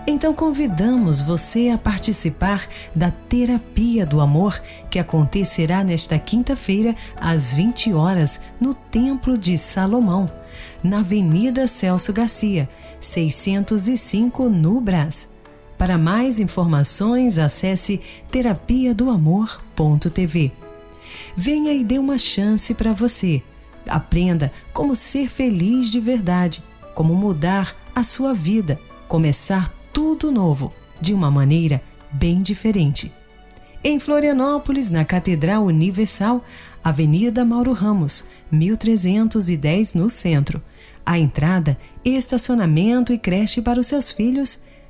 Então 0.06 0.34
convidamos 0.34 1.22
você 1.22 1.70
a 1.70 1.78
participar 1.78 2.68
da 2.94 3.10
Terapia 3.10 4.04
do 4.04 4.20
Amor 4.20 4.60
que 4.90 4.98
acontecerá 4.98 5.82
nesta 5.82 6.18
quinta-feira 6.18 6.94
às 7.16 7.54
20 7.54 7.94
horas 7.94 8.42
no 8.60 8.74
Templo 8.74 9.38
de 9.38 9.56
Salomão, 9.56 10.30
na 10.82 10.98
Avenida 10.98 11.66
Celso 11.66 12.12
Garcia, 12.12 12.68
605 13.00 14.50
no. 14.50 14.82
Para 15.78 15.96
mais 15.96 16.40
informações, 16.40 17.38
acesse 17.38 18.00
terapia 18.32 18.92
do 18.92 19.08
amor.tv. 19.08 20.50
Venha 21.36 21.72
e 21.72 21.84
dê 21.84 21.98
uma 21.98 22.18
chance 22.18 22.74
para 22.74 22.92
você. 22.92 23.40
Aprenda 23.88 24.52
como 24.72 24.96
ser 24.96 25.28
feliz 25.28 25.90
de 25.90 26.00
verdade, 26.00 26.64
como 26.96 27.14
mudar 27.14 27.76
a 27.94 28.02
sua 28.02 28.34
vida, 28.34 28.78
começar 29.06 29.72
tudo 29.92 30.32
novo, 30.32 30.72
de 31.00 31.14
uma 31.14 31.30
maneira 31.30 31.80
bem 32.12 32.42
diferente. 32.42 33.12
Em 33.82 34.00
Florianópolis, 34.00 34.90
na 34.90 35.04
Catedral 35.04 35.64
Universal, 35.64 36.44
Avenida 36.82 37.44
Mauro 37.44 37.72
Ramos, 37.72 38.24
1310 38.50 39.94
no 39.94 40.10
centro. 40.10 40.60
A 41.06 41.16
entrada, 41.16 41.78
estacionamento 42.04 43.12
e 43.12 43.18
creche 43.18 43.62
para 43.62 43.78
os 43.78 43.86
seus 43.86 44.10
filhos 44.10 44.66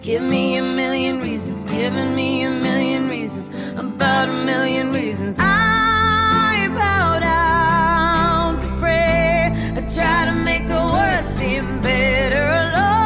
give 0.00 0.22
me 0.22 0.56
a 0.56 0.62
million 0.62 1.20
reasons, 1.20 1.64
giving 1.64 2.14
me 2.14 2.42
a 2.42 2.50
million 2.50 3.08
reasons, 3.08 3.48
about 3.78 4.28
a 4.28 4.44
million 4.44 4.92
reasons. 4.92 5.36
I 5.38 6.68
bow 6.74 7.18
down 7.20 8.60
to 8.60 8.68
pray, 8.80 9.50
I 9.76 9.80
try 9.94 10.26
to 10.26 10.34
make 10.44 10.68
the 10.68 10.82
worst 10.96 11.36
seem 11.38 11.80
better. 11.80 12.48
Lord, 12.74 13.05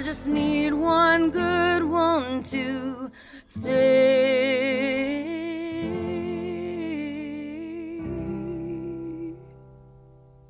I 0.00 0.02
just 0.02 0.28
need 0.28 0.72
one 0.72 1.28
good 1.28 1.84
one 1.84 2.42
to 2.44 3.12
stay. 3.46 3.74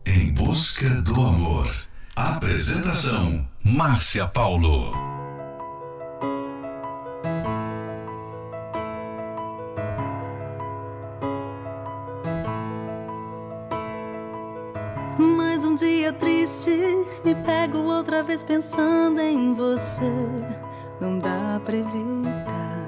Em 0.07 0.33
busca 0.35 0.89
do 1.03 1.21
amor. 1.21 1.75
Apresentação: 2.15 3.45
Márcia 3.65 4.29
Paulo. 4.29 5.10
Outra 18.01 18.23
vez 18.23 18.43
pensando 18.43 19.21
em 19.21 19.55
você. 19.55 20.11
Não 21.01 21.19
dá 21.19 21.61
pra 21.65 21.77
evitar. 21.77 22.81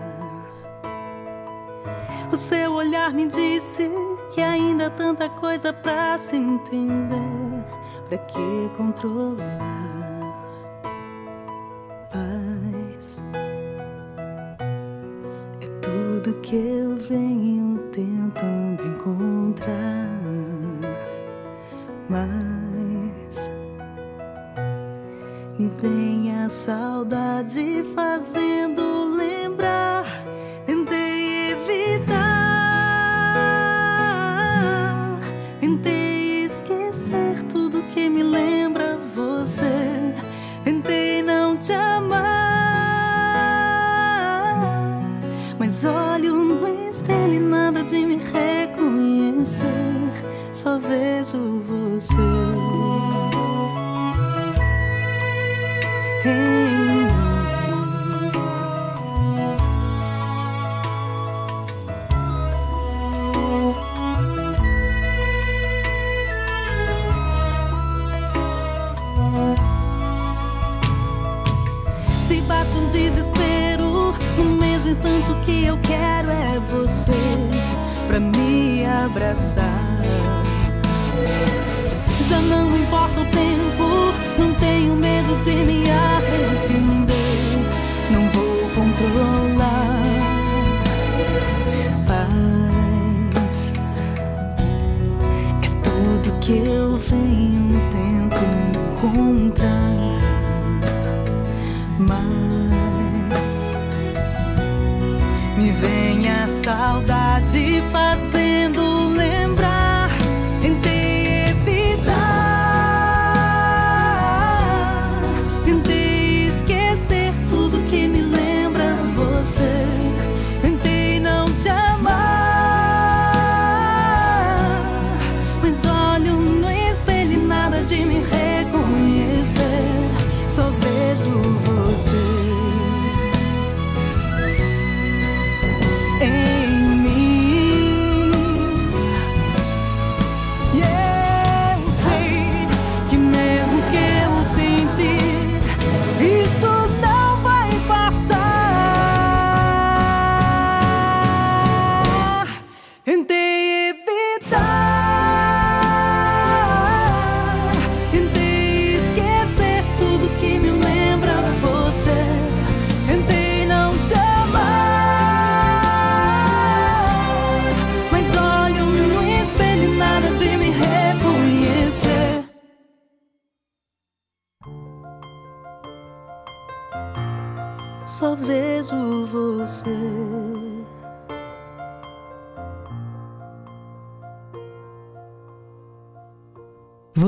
O 2.33 2.37
seu 2.37 2.73
olhar 2.73 3.13
me 3.13 3.27
disse 3.27 3.91
que 4.35 4.41
ainda 4.41 4.87
há 4.87 4.91
tanta 4.91 5.29
coisa 5.29 5.73
pra 5.73 6.17
se 6.17 6.37
entender. 6.37 7.65
Pra 8.09 8.19
que 8.19 8.71
controlar? 8.77 9.83
Paz 12.11 13.23
é 15.61 15.67
tudo 15.81 16.41
que 16.41 16.57
eu 16.57 16.95
venho 16.97 17.79
tentando 17.93 18.83
encontrar 18.83 20.13
mas 22.09 22.62
me 25.59 25.69
vem 25.81 26.33
a 26.45 26.49
saudade 26.49 27.85
fazendo 27.95 29.15
lembrar. 29.15 30.05
Tentei 30.67 31.53
evitar, 31.53 32.19
tentei 35.61 36.45
esquecer 36.45 37.43
tudo 37.51 37.83
que 37.93 38.09
me 38.09 38.23
lembra 38.23 38.97
você. 38.97 40.15
Tentei 40.65 41.23
não 41.23 41.57
te 41.57 41.73
amar, 41.73 42.23
mas 45.59 45.85
olho 45.85 46.35
no 46.37 46.89
espelho 46.89 47.35
e 47.35 47.41
nada 47.41 47.83
de 47.83 48.07
me 48.07 48.17
reconhecer. 48.17 49.63
Só 50.53 50.79
vejo 50.79 51.63
você. 51.67 52.82
Em 56.25 56.62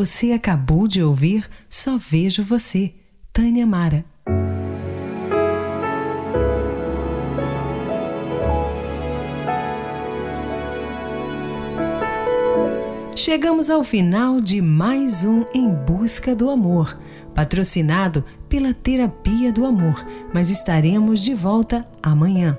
Você 0.05 0.33
acabou 0.33 0.87
de 0.87 1.03
ouvir 1.03 1.49
Só 1.67 1.97
Vejo 1.97 2.43
Você, 2.45 2.93
Tânia 3.33 3.67
Mara. 3.67 4.05
Chegamos 13.17 13.71
ao 13.71 13.83
final 13.83 14.43
de 14.43 14.61
mais 14.61 15.25
um 15.25 15.47
Em 15.55 15.71
Busca 15.75 16.37
do 16.37 16.51
Amor, 16.51 17.01
patrocinado 17.35 18.23
pela 18.47 18.75
Terapia 18.75 19.51
do 19.51 19.65
Amor, 19.65 20.07
mas 20.35 20.51
estaremos 20.51 21.19
de 21.19 21.33
volta 21.33 21.89
amanhã. 22.03 22.59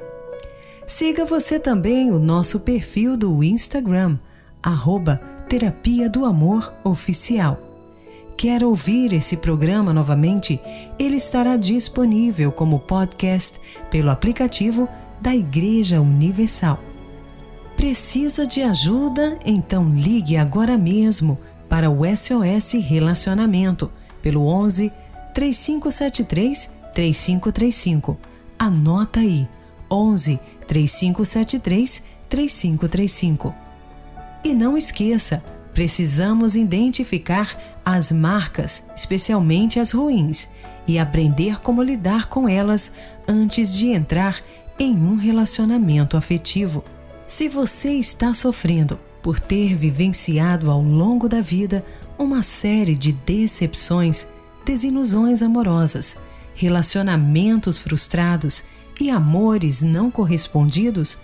Siga 0.87 1.23
você 1.25 1.59
também 1.59 2.09
o 2.09 2.17
nosso 2.17 2.61
perfil 2.61 3.15
do 3.15 3.43
Instagram, 3.43 4.17
arroba 4.63 5.34
Terapia 5.47 6.09
do 6.09 6.25
Amor 6.25 6.73
Oficial. 6.83 7.59
Quer 8.35 8.63
ouvir 8.63 9.13
esse 9.13 9.37
programa 9.37 9.93
novamente? 9.93 10.59
Ele 10.97 11.17
estará 11.17 11.55
disponível 11.55 12.51
como 12.51 12.79
podcast 12.79 13.59
pelo 13.91 14.09
aplicativo 14.09 14.89
da 15.21 15.35
Igreja 15.35 16.01
Universal. 16.01 16.79
Precisa 17.77 18.47
de 18.47 18.63
ajuda? 18.63 19.37
Então 19.45 19.87
ligue 19.87 20.35
agora 20.35 20.77
mesmo 20.77 21.37
para 21.69 21.91
o 21.91 22.01
SOS 22.03 22.73
Relacionamento 22.83 23.91
pelo 24.23 24.47
11 24.47 24.91
3573 25.33 26.71
3535. 26.93 28.17
Anota 28.57 29.19
aí: 29.19 29.47
11 29.91 30.39
3573 30.67 32.03
3535. 32.27 33.64
E 34.45 34.53
não 34.53 34.77
esqueça, 34.77 35.43
precisamos 35.73 36.55
identificar 36.55 37.57
as 37.83 38.11
marcas, 38.11 38.85
especialmente 38.95 39.79
as 39.79 39.89
ruins, 39.89 40.49
e 40.87 40.99
aprender 40.99 41.59
como 41.61 41.81
lidar 41.81 42.27
com 42.27 42.47
elas 42.47 42.91
antes 43.27 43.75
de 43.75 43.87
entrar 43.87 44.43
em 44.77 44.93
um 44.93 45.15
relacionamento 45.15 46.15
afetivo. 46.15 46.85
Se 47.25 47.49
você 47.49 47.93
está 47.93 48.33
sofrendo 48.33 48.99
por 49.19 49.39
ter 49.39 49.75
vivenciado 49.75 50.69
ao 50.69 50.83
longo 50.83 51.27
da 51.27 51.41
vida 51.41 51.83
uma 52.15 52.43
série 52.43 52.95
de 52.95 53.13
decepções, 53.13 54.27
desilusões 54.63 55.41
amorosas, 55.41 56.17
relacionamentos 56.53 57.79
frustrados 57.79 58.63
e 59.01 59.09
amores 59.09 59.81
não 59.81 60.11
correspondidos, 60.11 61.17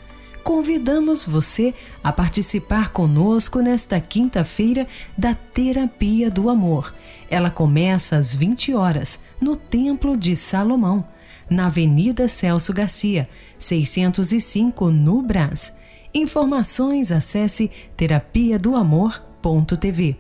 convidamos 0.44 1.26
você 1.26 1.74
a 2.04 2.12
participar 2.12 2.90
conosco 2.90 3.60
nesta 3.60 4.00
quinta-feira 4.00 4.88
da 5.18 5.34
Terapia 5.34 6.30
do 6.30 6.50
Amor. 6.50 6.94
Ela 7.30 7.50
começa 7.50 8.16
às 8.16 8.36
20 8.36 8.74
horas 8.74 9.22
no 9.40 9.56
Templo 9.56 10.18
de 10.18 10.36
Salomão, 10.36 11.06
na 11.50 11.68
Avenida 11.68 12.28
Celso 12.28 12.74
Garcia, 12.74 13.30
605 13.58 14.90
no 14.90 15.22
Brás. 15.22 15.74
Informações 16.14 17.12
acesse 17.12 17.72
terapia 17.96 18.60
do 18.60 18.76
amor.tv. 18.76 20.18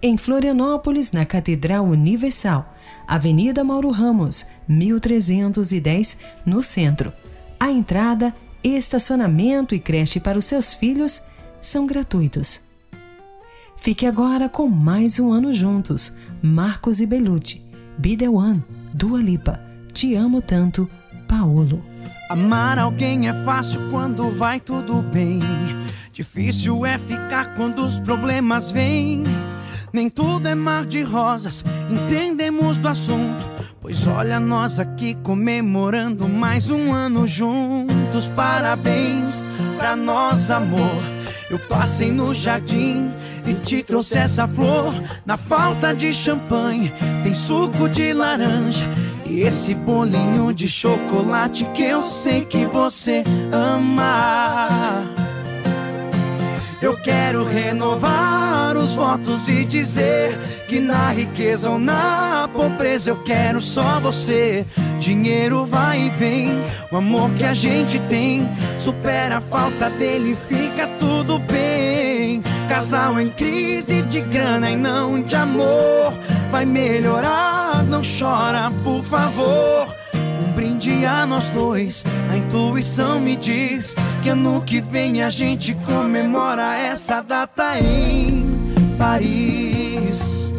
Em 0.00 0.16
Florianópolis, 0.16 1.12
na 1.12 1.24
Catedral 1.24 1.84
Universal, 1.84 2.74
Avenida 3.06 3.64
Mauro 3.64 3.90
Ramos, 3.90 4.46
1310, 4.68 6.18
no 6.44 6.62
centro. 6.62 7.12
A 7.58 7.70
entrada, 7.70 8.34
estacionamento 8.64 9.74
e 9.74 9.78
creche 9.78 10.18
para 10.18 10.38
os 10.38 10.44
seus 10.44 10.74
filhos 10.74 11.22
são 11.60 11.86
gratuitos. 11.86 12.62
Fique 13.76 14.06
agora 14.06 14.48
com 14.48 14.66
mais 14.68 15.18
um 15.18 15.30
ano 15.30 15.52
juntos. 15.52 16.14
Marcos 16.42 17.00
e 17.00 17.06
Belucci, 17.06 17.62
Be 17.98 18.16
The 18.16 18.28
One, 18.28 18.64
Dua 18.94 19.20
Lipa, 19.20 19.60
Te 19.92 20.14
Amo 20.14 20.40
Tanto, 20.40 20.88
Paolo. 21.28 21.84
Amar 22.30 22.78
alguém 22.78 23.28
é 23.28 23.34
fácil 23.44 23.90
quando 23.90 24.30
vai 24.30 24.58
tudo 24.58 25.02
bem. 25.02 25.40
Difícil 26.12 26.86
é 26.86 26.96
ficar 26.96 27.54
quando 27.54 27.84
os 27.84 27.98
problemas 27.98 28.70
vêm. 28.70 29.24
Nem 29.94 30.10
tudo 30.10 30.48
é 30.48 30.56
mar 30.56 30.84
de 30.84 31.04
rosas, 31.04 31.64
entendemos 31.88 32.80
do 32.80 32.88
assunto. 32.88 33.48
Pois 33.80 34.08
olha 34.08 34.40
nós 34.40 34.80
aqui 34.80 35.14
comemorando 35.22 36.28
mais 36.28 36.68
um 36.68 36.92
ano 36.92 37.28
juntos. 37.28 38.28
Parabéns 38.34 39.46
pra 39.78 39.94
nós, 39.94 40.50
amor. 40.50 41.00
Eu 41.48 41.60
passei 41.60 42.10
no 42.10 42.34
jardim 42.34 43.08
e 43.46 43.54
te 43.54 43.84
trouxe 43.84 44.18
essa 44.18 44.48
flor. 44.48 44.92
Na 45.24 45.36
falta 45.36 45.94
de 45.94 46.12
champanhe, 46.12 46.92
tem 47.22 47.32
suco 47.32 47.88
de 47.88 48.12
laranja. 48.12 48.84
E 49.24 49.42
esse 49.42 49.76
bolinho 49.76 50.52
de 50.52 50.68
chocolate 50.68 51.64
que 51.66 51.84
eu 51.84 52.02
sei 52.02 52.44
que 52.44 52.66
você 52.66 53.22
ama. 53.52 55.04
Eu 56.82 56.96
quero 57.00 57.44
renovar 57.44 58.33
os 58.76 58.92
votos 58.92 59.48
e 59.48 59.64
dizer 59.64 60.38
que 60.68 60.80
na 60.80 61.10
riqueza 61.12 61.70
ou 61.70 61.78
na 61.78 62.48
pobreza 62.52 63.10
eu 63.10 63.16
quero 63.22 63.60
só 63.60 64.00
você. 64.00 64.66
Dinheiro 64.98 65.64
vai 65.64 66.06
e 66.06 66.10
vem, 66.10 66.50
o 66.90 66.96
amor 66.96 67.30
que 67.32 67.44
a 67.44 67.54
gente 67.54 67.98
tem 68.00 68.48
supera 68.78 69.38
a 69.38 69.40
falta 69.40 69.90
dele, 69.90 70.36
fica 70.48 70.86
tudo 70.98 71.38
bem. 71.38 72.42
Casal 72.68 73.20
em 73.20 73.30
crise 73.30 74.02
de 74.02 74.20
grana 74.20 74.70
e 74.70 74.76
não 74.76 75.22
de 75.22 75.36
amor, 75.36 76.12
vai 76.50 76.64
melhorar, 76.64 77.82
não 77.84 78.02
chora, 78.02 78.72
por 78.82 79.02
favor. 79.02 79.86
Brinde 80.54 81.04
a 81.04 81.26
nós 81.26 81.48
dois, 81.48 82.04
a 82.30 82.36
intuição 82.36 83.20
me 83.20 83.36
diz 83.36 83.94
que 84.22 84.28
ano 84.28 84.62
que 84.62 84.80
vem 84.80 85.22
a 85.22 85.28
gente 85.28 85.74
comemora 85.86 86.78
essa 86.78 87.20
data 87.20 87.78
em 87.80 88.43
Paris. 88.98 90.52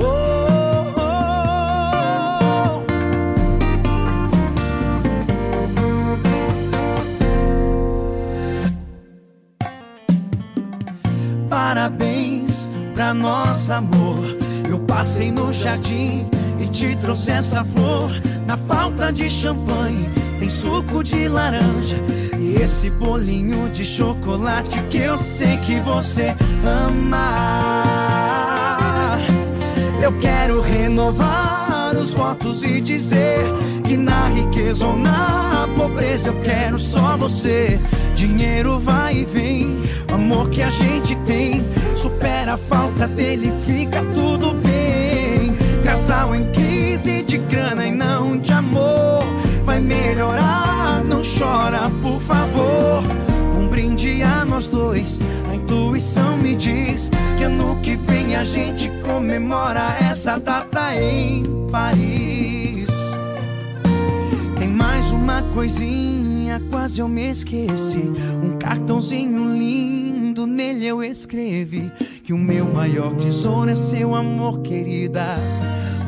Oh, 0.00 0.04
oh, 0.96 1.02
oh. 2.58 2.82
Parabéns 11.48 12.70
pra 12.94 13.14
nosso 13.14 13.72
amor. 13.72 14.18
Eu 14.68 14.78
passei 14.80 15.30
no 15.30 15.52
jardim 15.52 16.26
e 16.60 16.66
te 16.66 16.96
trouxe 16.96 17.30
essa 17.32 17.64
flor. 17.64 18.10
Na 18.46 18.56
falta 18.56 19.12
de 19.12 19.30
champanhe, 19.30 20.08
suco 20.52 21.02
de 21.02 21.26
laranja. 21.28 21.96
E 22.38 22.54
esse 22.62 22.90
bolinho 22.90 23.68
de 23.70 23.84
chocolate 23.84 24.80
que 24.90 24.98
eu 24.98 25.16
sei 25.16 25.56
que 25.58 25.80
você 25.80 26.36
ama. 26.64 27.32
Eu 30.02 30.12
quero 30.18 30.60
renovar 30.60 31.96
os 31.96 32.12
votos 32.12 32.62
e 32.62 32.80
dizer 32.80 33.38
que 33.84 33.96
na 33.96 34.28
riqueza 34.28 34.86
ou 34.86 34.96
na 34.96 35.68
pobreza 35.76 36.28
eu 36.28 36.40
quero 36.42 36.78
só 36.78 37.16
você. 37.16 37.80
Dinheiro 38.14 38.78
vai 38.78 39.18
e 39.18 39.24
vem, 39.24 39.82
o 40.10 40.14
amor 40.14 40.50
que 40.50 40.62
a 40.62 40.70
gente 40.70 41.16
tem 41.24 41.64
supera 41.96 42.54
a 42.54 42.56
falta 42.56 43.08
dele, 43.08 43.52
fica 43.64 44.04
tudo 44.14 44.54
bem. 44.54 45.56
Casal 45.84 46.34
em 46.34 46.50
crise 46.52 47.22
de 47.22 47.38
grana 47.38 47.86
e 47.86 47.92
não 47.92 48.38
de 48.38 48.52
amor, 48.52 49.11
melhorar, 49.82 51.04
não 51.04 51.22
chora, 51.22 51.90
por 52.00 52.20
favor. 52.20 53.02
Um 53.58 53.68
brinde 53.68 54.22
a 54.22 54.44
nós 54.44 54.68
dois, 54.68 55.20
a 55.50 55.54
intuição 55.54 56.36
me 56.36 56.54
diz 56.54 57.10
que 57.36 57.44
ano 57.44 57.78
que 57.82 57.96
vem 57.96 58.36
a 58.36 58.44
gente 58.44 58.90
comemora 59.04 59.96
essa 60.00 60.38
data 60.38 60.94
em 60.94 61.44
Paris. 61.70 62.86
Tem 64.58 64.68
mais 64.68 65.10
uma 65.10 65.42
coisinha, 65.54 66.62
quase 66.70 67.00
eu 67.00 67.08
me 67.08 67.30
esqueci. 67.30 68.12
Um 68.42 68.58
cartãozinho 68.58 69.54
lindo, 69.54 70.46
nele 70.46 70.86
eu 70.86 71.02
escrevi 71.02 71.90
que 72.22 72.32
o 72.32 72.38
meu 72.38 72.66
maior 72.66 73.14
tesouro 73.16 73.70
é 73.70 73.74
seu 73.74 74.14
amor, 74.14 74.60
querida. 74.60 75.36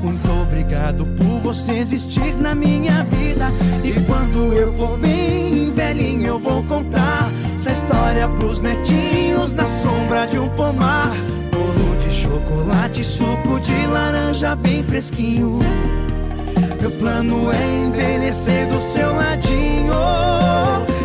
Muito 0.04 0.30
obrigado 0.30 1.06
por 1.16 1.40
você 1.40 1.72
existir 1.72 2.38
na 2.38 2.54
minha 2.54 3.02
vida. 3.04 3.50
E 3.82 3.92
quando 4.04 4.52
eu 4.52 4.70
for 4.74 4.98
bem 4.98 5.72
velhinho, 5.72 6.26
eu 6.26 6.38
vou 6.38 6.62
contar 6.64 7.32
essa 7.56 7.72
história 7.72 8.28
pros 8.28 8.60
netinhos 8.60 9.54
na 9.54 9.66
sombra 9.66 10.26
de 10.26 10.38
um 10.38 10.50
pomar. 10.50 11.10
Bolo 11.50 11.96
de 11.96 12.10
chocolate, 12.10 13.02
suco 13.02 13.58
de 13.60 13.86
laranja 13.86 14.54
bem 14.54 14.82
fresquinho. 14.82 15.58
Meu 16.82 16.90
plano 16.90 17.50
é 17.50 17.86
envelhecer 17.86 18.68
do 18.68 18.78
seu 18.82 19.10
ladinho. 19.16 19.94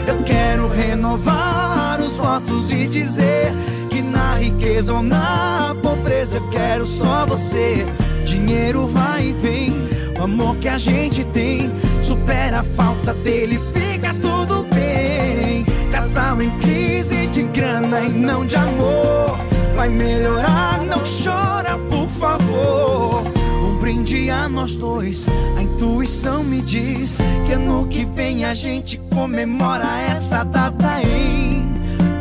Eu 0.06 0.22
quero 0.26 0.68
renovar 0.68 2.02
os 2.02 2.18
votos 2.18 2.70
e 2.70 2.86
dizer 2.86 3.54
que 3.90 4.02
na 4.02 4.36
riqueza 4.36 4.94
ou 4.94 5.02
na 5.02 5.74
pobreza 5.82 6.36
eu 6.36 6.50
quero 6.50 6.86
só 6.86 7.26
você. 7.26 7.86
Dinheiro 8.30 8.86
vai 8.86 9.30
e 9.30 9.34
vem, 9.34 9.74
o 10.20 10.24
amor 10.24 10.56
que 10.58 10.68
a 10.68 10.78
gente 10.78 11.24
tem 11.24 11.72
supera 12.04 12.60
a 12.60 12.64
falta 12.64 13.12
dele, 13.12 13.60
fica 13.74 14.14
tudo 14.14 14.64
bem. 14.72 15.66
Casal 15.92 16.40
em 16.40 16.52
crise 16.60 17.26
de 17.26 17.42
grana 17.42 18.02
e 18.02 18.10
não 18.10 18.46
de 18.46 18.56
amor. 18.56 19.36
Vai 19.76 19.90
melhorar, 19.90 20.80
não 20.84 21.00
chora, 21.00 21.76
por 21.90 22.08
favor. 22.08 23.24
Um 23.64 23.80
brinde 23.80 24.30
a 24.30 24.48
nós 24.48 24.76
dois, 24.76 25.28
a 25.58 25.64
intuição 25.64 26.44
me 26.44 26.62
diz 26.62 27.18
que 27.48 27.54
ano 27.54 27.88
que 27.88 28.06
vem 28.06 28.46
a 28.46 28.54
gente 28.54 29.02
comemora 29.12 30.02
essa 30.02 30.44
data 30.44 31.02
em 31.02 31.66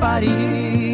Paris. 0.01 0.88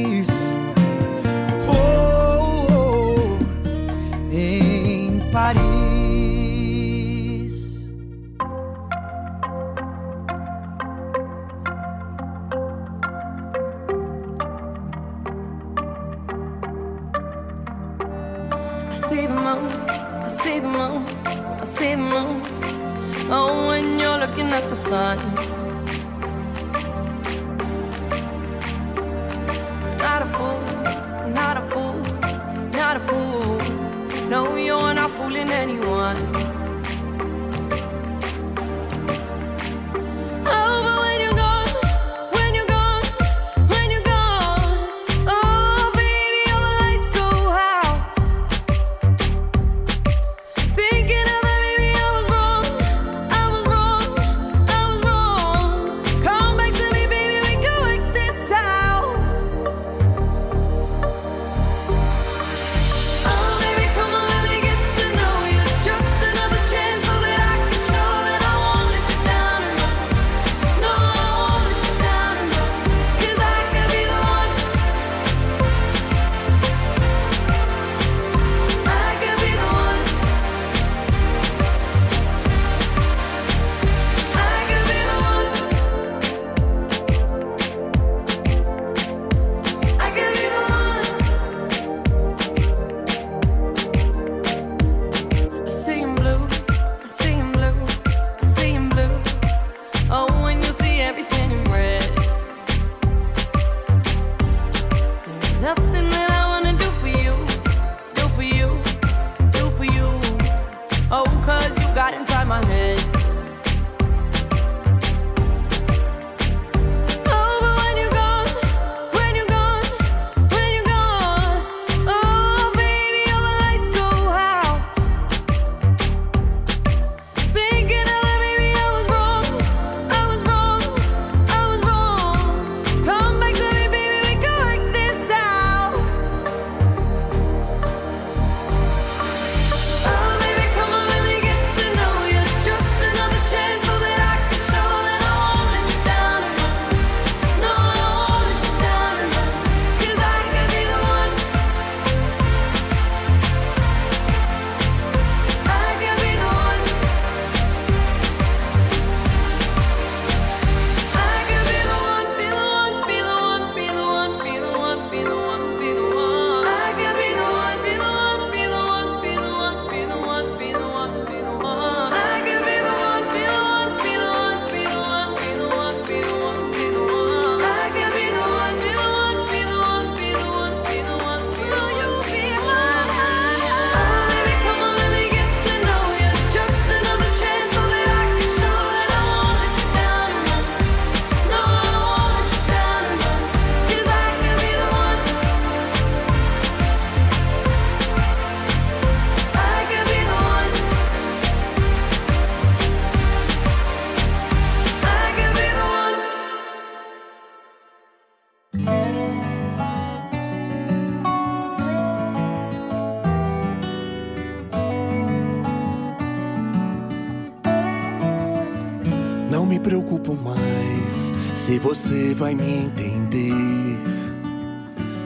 Você 221.84 222.32
vai 222.32 222.54
me 222.54 222.86
entender. 222.86 223.52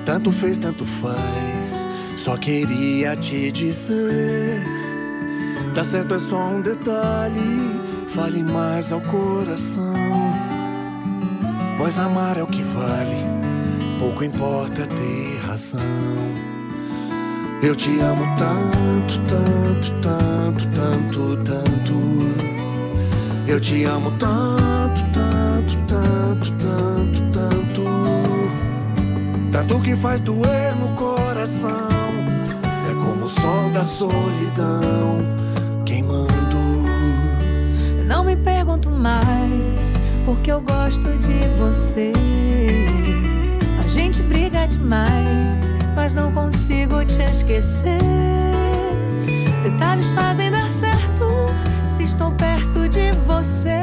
Tanto 0.04 0.32
fez, 0.32 0.58
tanto 0.58 0.84
faz. 0.84 1.88
Só 2.16 2.36
queria 2.36 3.14
te 3.14 3.52
dizer. 3.52 4.64
Tá 5.72 5.84
certo, 5.84 6.14
é 6.14 6.18
só 6.18 6.48
um 6.48 6.60
detalhe. 6.60 7.78
Fale 8.08 8.42
mais 8.42 8.92
ao 8.92 9.00
coração. 9.02 9.94
Pois 11.76 11.96
amar 11.96 12.36
é 12.36 12.42
o 12.42 12.46
que 12.48 12.62
vale. 12.62 13.24
Pouco 14.00 14.24
importa 14.24 14.84
ter 14.84 15.38
razão. 15.46 15.78
Eu 17.62 17.76
te 17.76 18.00
amo 18.00 18.24
tanto, 18.36 19.16
tanto, 19.28 19.92
tanto, 20.02 20.68
tanto, 20.74 21.36
tanto. 21.44 21.98
Eu 23.46 23.60
te 23.60 23.84
amo 23.84 24.10
tanto, 24.18 24.68
tanto, 24.88 25.07
tanto, 26.38 26.52
tanto, 26.52 27.22
tanto. 27.32 27.84
Tanto 29.50 29.80
que 29.80 29.96
faz 29.96 30.20
doer 30.20 30.74
no 30.76 30.88
coração. 30.94 31.88
É 32.88 32.94
como 32.94 33.24
o 33.24 33.28
sol 33.28 33.70
da 33.72 33.84
solidão 33.84 35.18
queimando. 35.84 36.28
Não 38.06 38.24
me 38.24 38.36
pergunto 38.36 38.90
mais, 38.90 40.00
porque 40.24 40.50
eu 40.52 40.60
gosto 40.60 41.08
de 41.18 41.48
você. 41.58 42.12
A 43.84 43.88
gente 43.88 44.22
briga 44.22 44.66
demais, 44.66 45.74
mas 45.94 46.14
não 46.14 46.30
consigo 46.32 47.04
te 47.04 47.22
esquecer. 47.22 47.98
Detalhes 49.62 50.10
fazem 50.10 50.50
dar 50.50 50.70
certo 50.70 51.48
se 51.88 52.04
estou 52.04 52.30
perto 52.32 52.88
de 52.88 53.10
você. 53.26 53.77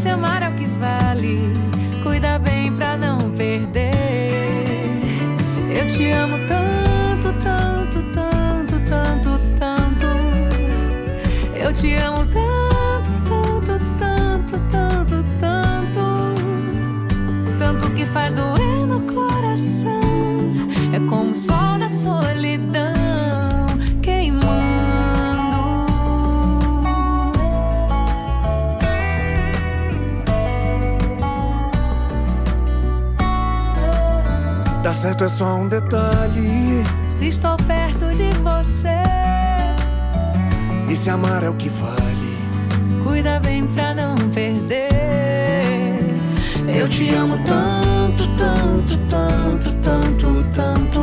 Se 0.00 0.08
amar 0.08 0.42
é 0.42 0.48
o 0.48 0.52
que 0.54 0.64
vale, 0.64 1.52
cuida 2.02 2.38
bem 2.38 2.72
pra 2.72 2.96
não 2.96 3.18
perder. 3.32 3.90
Eu 5.78 5.86
te 5.88 6.10
amo 6.10 6.38
tanto, 6.48 7.34
tanto, 7.44 8.02
tanto, 8.14 8.80
tanto, 8.88 9.38
tanto. 9.58 10.06
Eu 11.54 11.70
te 11.74 11.94
amo 11.96 12.24
tanto, 12.32 12.49
certo, 35.00 35.24
é 35.24 35.28
só 35.28 35.56
um 35.56 35.66
detalhe. 35.68 36.84
Se 37.08 37.28
estou 37.28 37.56
perto 37.56 38.14
de 38.14 38.30
você, 38.38 39.00
E 40.88 40.96
se 40.96 41.08
amar 41.08 41.42
é 41.42 41.48
o 41.48 41.54
que 41.54 41.68
vale. 41.70 42.36
cuida 43.04 43.40
bem 43.40 43.66
pra 43.66 43.94
não 43.94 44.14
perder. 44.34 44.88
Eu 46.68 46.88
te 46.88 47.08
amo 47.14 47.38
tanto, 47.38 48.28
tanto, 48.36 48.96
tanto, 49.08 49.72
tanto, 49.82 50.44
tanto. 50.54 51.00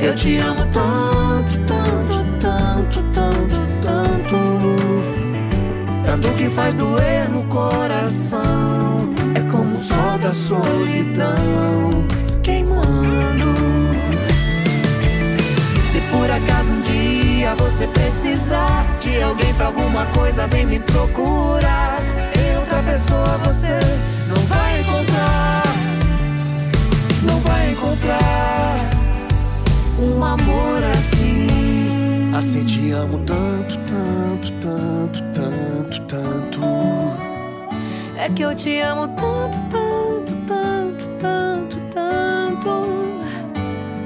Eu 0.00 0.14
te 0.14 0.36
amo 0.38 0.64
tanto, 0.72 1.58
tanto, 1.66 2.24
tanto, 2.40 3.02
tanto, 3.14 3.56
tanto. 3.82 4.38
Tanto 6.04 6.28
que 6.36 6.50
faz 6.50 6.74
doer 6.74 7.28
no 7.30 7.44
coração. 7.44 9.14
É 9.34 9.40
como 9.50 9.72
o 9.72 9.76
sol 9.76 10.18
da 10.18 10.34
solidão 10.34 12.04
queimando. 12.44 13.54
Se 15.90 16.00
por 16.12 16.30
acaso 16.30 16.70
um 16.70 16.80
dia 16.82 17.54
você 17.56 17.86
precisar 17.88 18.86
de 19.00 19.22
alguém 19.22 19.52
pra 19.54 19.66
alguma 19.66 20.06
coisa, 20.06 20.46
vem 20.46 20.66
me 20.66 20.78
procurar. 20.78 21.98
Eu, 22.36 22.60
outra 22.60 22.82
pessoa, 22.82 23.38
você 23.38 23.78
não 24.28 24.42
vai 24.46 24.80
encontrar. 24.80 25.62
Não 27.22 27.40
vai 27.40 27.72
encontrar 27.72 28.90
um 29.98 30.22
amor 30.24 30.84
assim. 30.96 32.32
Assim 32.36 32.64
te 32.64 32.90
amo 32.90 33.18
tanto, 33.20 33.78
tanto, 33.78 34.52
tanto, 34.60 35.22
tanto, 35.32 36.00
tanto. 36.02 36.60
É 38.16 38.28
que 38.28 38.42
eu 38.42 38.54
te 38.54 38.80
amo 38.80 39.08
tanto, 39.08 39.56
tanto, 39.70 40.32
tanto, 40.46 41.08
tanto, 41.20 41.76
tanto. 42.64 43.04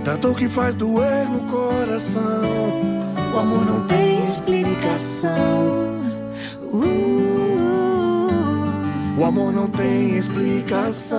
Tanto 0.04 0.34
que 0.34 0.48
faz 0.48 0.74
doer 0.74 1.28
no 1.28 1.40
coração. 1.50 2.42
O 3.34 3.38
amor 3.38 3.64
não 3.64 3.86
tem 3.86 4.24
explicação. 4.24 5.30
Uh, 6.64 7.09
O 9.16 9.24
amor 9.24 9.52
não 9.52 9.68
tem 9.68 10.16
explicação. 10.16 11.18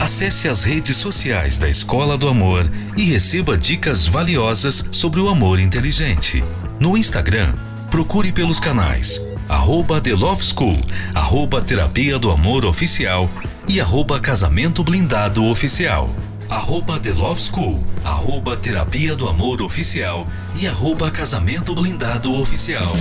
Acesse 0.00 0.48
as 0.48 0.62
redes 0.62 0.96
sociais 0.96 1.58
da 1.58 1.68
Escola 1.68 2.16
do 2.16 2.28
Amor 2.28 2.70
e 2.96 3.02
receba 3.02 3.58
dicas 3.58 4.06
valiosas 4.06 4.84
sobre 4.92 5.20
o 5.20 5.28
amor 5.28 5.58
inteligente. 5.58 6.44
No 6.78 6.96
Instagram, 6.96 7.54
procure 7.90 8.30
pelos 8.30 8.60
canais 8.60 9.20
arroba 9.48 10.00
The 10.00 10.14
Love 10.14 10.42
School, 10.42 10.78
arroba 11.14 11.60
Terapia 11.60 12.18
do 12.18 12.30
Amor 12.30 12.64
Oficial 12.64 13.28
e 13.68 13.80
arroba 13.80 14.20
Casamento 14.20 14.82
Blindado 14.82 15.44
Oficial. 15.44 16.08
Arroba 16.48 16.98
The 16.98 17.12
Love 17.12 17.40
School, 17.40 17.84
arroba 18.04 18.56
Terapia 18.56 19.14
do 19.14 19.28
Amor 19.28 19.62
Oficial 19.62 20.26
e 20.58 20.66
arroba 20.66 21.10
Casamento 21.10 21.74
Blindado 21.74 22.32
Oficial. 22.38 22.92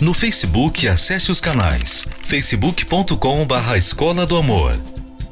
No 0.00 0.12
Facebook, 0.12 0.86
acesse 0.88 1.30
os 1.30 1.40
canais 1.40 2.06
facebook.com 2.24 3.46
barra 3.46 3.76
Escola 3.76 4.26
do 4.26 4.36
Amor, 4.36 4.76